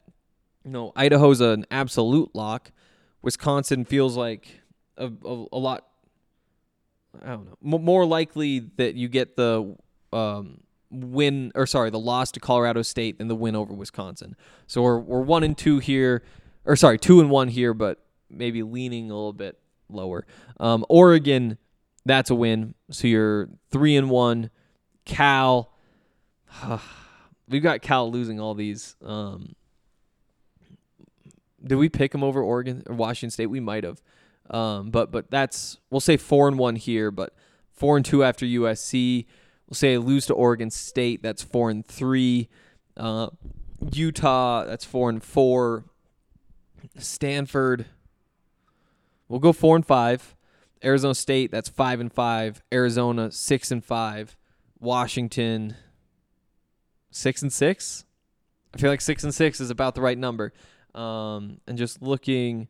You 0.65 0.71
know, 0.71 0.93
Idaho's 0.97 1.43
an 1.43 1.67
absolute 1.71 2.31
lock. 2.35 2.73
Wisconsin 3.21 3.85
feels 3.85 4.17
like 4.17 4.63
a, 4.97 5.13
a, 5.23 5.45
a 5.53 5.59
lot. 5.59 5.87
I 7.23 7.29
don't 7.29 7.45
know. 7.45 7.77
M- 7.77 7.85
more 7.85 8.07
likely 8.07 8.61
that 8.79 8.95
you 8.95 9.09
get 9.09 9.37
the 9.37 9.77
um, 10.15 10.61
win 10.91 11.53
or 11.55 11.67
sorry, 11.67 11.91
the 11.91 11.99
loss 11.99 12.33
to 12.33 12.41
Colorado 12.41 12.81
State 12.81 13.19
than 13.19 13.29
the 13.29 13.37
win 13.37 13.55
over 13.55 13.75
Wisconsin. 13.75 14.35
So 14.67 14.81
we're 14.81 14.99
we're 14.99 15.21
one 15.21 15.43
and 15.43 15.59
two 15.59 15.79
here, 15.79 16.23
or 16.65 16.75
sorry, 16.75 16.99
two 16.99 17.21
and 17.21 17.29
one 17.29 17.49
here, 17.49 17.75
but 17.75 18.01
maybe 18.37 18.63
leaning 18.63 19.11
a 19.11 19.15
little 19.15 19.33
bit 19.33 19.59
lower. 19.89 20.27
Um, 20.59 20.85
Oregon, 20.89 21.59
that's 22.05 22.31
a 22.31 22.35
win. 22.35 22.75
So 22.91 23.07
you're 23.07 23.49
three 23.71 23.97
and 23.97 24.11
one. 24.11 24.51
Cal, 25.05 25.73
we've 27.49 27.63
got 27.63 27.83
Cal 27.83 28.11
losing 28.11 28.41
all 28.41 28.55
these. 28.55 28.97
Um, 29.05 29.55
did 31.63 31.77
we 31.77 31.89
pick 31.89 32.13
them 32.13 32.23
over 32.23 32.43
Oregon 32.43 32.83
or 32.87 32.95
Washington 32.95 33.31
State? 33.31 33.47
We 33.47 33.61
might 33.61 33.85
have. 33.85 34.03
Um, 34.51 34.91
but 34.91 35.11
but 35.11 35.31
that's 35.31 35.79
we'll 35.91 36.01
say 36.01 36.17
four 36.17 36.49
and 36.49 36.59
one 36.59 36.77
here, 36.77 37.11
but 37.11 37.35
four 37.73 37.97
and 37.97 38.05
two 38.05 38.23
after 38.23 38.45
USC. 38.45 39.27
We'll 39.69 39.75
say 39.75 39.97
lose 39.97 40.27
to 40.27 40.35
Oregon 40.35 40.71
State. 40.71 41.23
That's 41.23 41.43
four 41.43 41.71
and 41.71 41.85
three. 41.85 42.49
Uh, 42.97 43.29
Utah. 43.93 44.65
That's 44.65 44.85
four 44.85 45.09
and 45.09 45.23
four. 45.23 45.85
Stanford. 46.99 47.87
We'll 49.29 49.41
go 49.41 49.53
four 49.53 49.77
and 49.77 49.87
five. 49.87 50.37
Arizona 50.85 51.15
State. 51.15 51.51
That's 51.51 51.69
five 51.69 52.01
and 52.01 52.13
five. 52.13 52.63
Arizona 52.73 53.31
six 53.31 53.71
and 53.71 53.85
five. 53.85 54.37
Washington 54.79 55.77
six 57.11 57.43
and 57.43 57.53
six. 57.53 58.05
I 58.75 58.79
feel 58.79 58.91
like 58.91 59.01
six 59.01 59.23
and 59.25 59.35
six 59.35 59.61
is 59.61 59.71
about 59.71 59.95
the 59.95 60.01
right 60.01 60.19
number. 60.19 60.53
Um, 60.95 61.61
and 61.67 61.79
just 61.79 62.03
looking, 62.03 62.69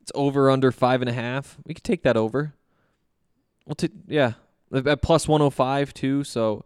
it's 0.00 0.12
over 0.14 0.50
under 0.50 0.72
five 0.72 1.02
and 1.02 1.08
a 1.08 1.12
half. 1.12 1.56
We 1.64 1.74
could 1.74 1.84
take 1.84 2.02
that 2.02 2.16
over. 2.16 2.54
We'll 3.66 3.74
take 3.74 3.92
yeah 4.06 4.32
at 4.72 5.02
plus 5.02 5.28
one 5.28 5.40
hundred 5.40 5.50
five 5.50 5.94
too. 5.94 6.24
So 6.24 6.64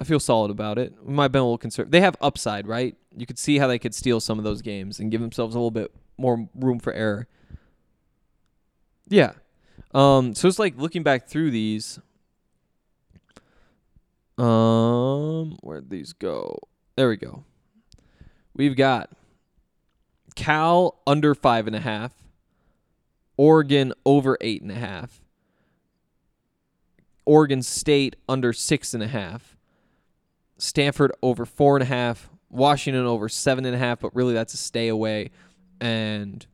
I 0.00 0.04
feel 0.04 0.20
solid 0.20 0.50
about 0.50 0.78
it. 0.78 0.94
We 1.02 1.12
might 1.12 1.24
have 1.24 1.32
been 1.32 1.42
a 1.42 1.44
little 1.44 1.58
concerned. 1.58 1.92
They 1.92 2.00
have 2.00 2.16
upside, 2.20 2.66
right? 2.66 2.96
You 3.16 3.26
could 3.26 3.38
see 3.38 3.58
how 3.58 3.66
they 3.66 3.78
could 3.78 3.94
steal 3.94 4.20
some 4.20 4.38
of 4.38 4.44
those 4.44 4.62
games 4.62 5.00
and 5.00 5.10
give 5.10 5.20
themselves 5.20 5.54
a 5.54 5.58
little 5.58 5.70
bit 5.70 5.92
more 6.18 6.48
room 6.54 6.78
for 6.78 6.92
error. 6.92 7.26
Yeah. 9.08 9.32
Um, 9.94 10.34
so 10.34 10.48
it's 10.48 10.58
like 10.58 10.76
looking 10.76 11.02
back 11.02 11.28
through 11.28 11.50
these. 11.50 11.98
Um, 14.38 15.56
where'd 15.62 15.88
these 15.90 16.12
go? 16.12 16.58
There 16.96 17.08
we 17.08 17.16
go. 17.16 17.44
We've 18.54 18.76
got 18.76 19.10
Cal 20.34 21.00
under 21.06 21.34
five 21.34 21.66
and 21.66 21.74
a 21.74 21.80
half, 21.80 22.12
Oregon 23.36 23.92
over 24.04 24.36
eight 24.40 24.62
and 24.62 24.70
a 24.70 24.76
half, 24.76 25.20
Oregon 27.24 27.62
State 27.62 28.16
under 28.28 28.52
six 28.52 28.94
and 28.94 29.02
a 29.02 29.08
half, 29.08 29.56
Stanford 30.58 31.12
over 31.22 31.44
four 31.44 31.76
and 31.76 31.82
a 31.82 31.86
half, 31.86 32.30
Washington 32.50 33.06
over 33.06 33.28
seven 33.28 33.64
and 33.64 33.74
a 33.74 33.78
half, 33.78 34.00
but 34.00 34.14
really 34.14 34.34
that's 34.34 34.54
a 34.54 34.58
stay 34.58 34.88
away, 34.88 35.30
and 35.80 36.46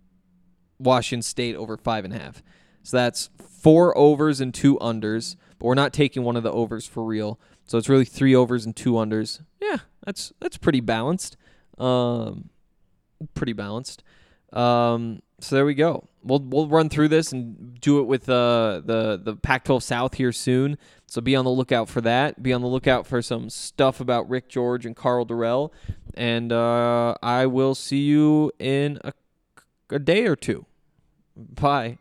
Washington 0.78 1.22
State 1.22 1.56
over 1.56 1.76
five 1.76 2.04
and 2.04 2.14
a 2.14 2.18
half. 2.18 2.42
So 2.82 2.96
that's 2.96 3.30
four 3.38 3.96
overs 3.96 4.40
and 4.40 4.52
two 4.52 4.76
unders, 4.78 5.36
but 5.58 5.66
we're 5.66 5.74
not 5.74 5.92
taking 5.92 6.24
one 6.24 6.36
of 6.36 6.42
the 6.42 6.52
overs 6.52 6.86
for 6.86 7.04
real. 7.04 7.38
So 7.66 7.78
it's 7.78 7.88
really 7.88 8.04
three 8.04 8.34
overs 8.34 8.66
and 8.66 8.74
two 8.74 8.92
unders. 8.92 9.40
Yeah, 9.60 9.78
that's 10.04 10.32
that's 10.40 10.58
pretty 10.58 10.80
balanced. 10.80 11.36
Um, 11.78 12.50
pretty 13.34 13.52
balanced. 13.52 14.02
Um, 14.52 15.22
so 15.40 15.56
there 15.56 15.64
we 15.64 15.74
go. 15.74 16.08
We'll 16.22 16.40
we'll 16.40 16.68
run 16.68 16.88
through 16.88 17.08
this 17.08 17.32
and 17.32 17.80
do 17.80 18.00
it 18.00 18.04
with 18.04 18.28
uh, 18.28 18.82
the 18.84 19.20
the 19.22 19.36
Pac-12 19.36 19.82
South 19.82 20.14
here 20.14 20.32
soon. 20.32 20.76
So 21.06 21.20
be 21.20 21.36
on 21.36 21.44
the 21.44 21.50
lookout 21.50 21.88
for 21.88 22.00
that. 22.02 22.42
Be 22.42 22.52
on 22.52 22.62
the 22.62 22.68
lookout 22.68 23.06
for 23.06 23.22
some 23.22 23.50
stuff 23.50 24.00
about 24.00 24.28
Rick 24.28 24.48
George 24.48 24.86
and 24.86 24.94
Karl 24.96 25.26
Dorrell. 25.26 25.70
And 26.14 26.52
uh, 26.52 27.14
I 27.22 27.46
will 27.46 27.74
see 27.74 28.02
you 28.02 28.52
in 28.58 28.98
a, 29.02 29.12
a 29.90 29.98
day 29.98 30.26
or 30.26 30.36
two. 30.36 30.66
Bye. 31.36 31.98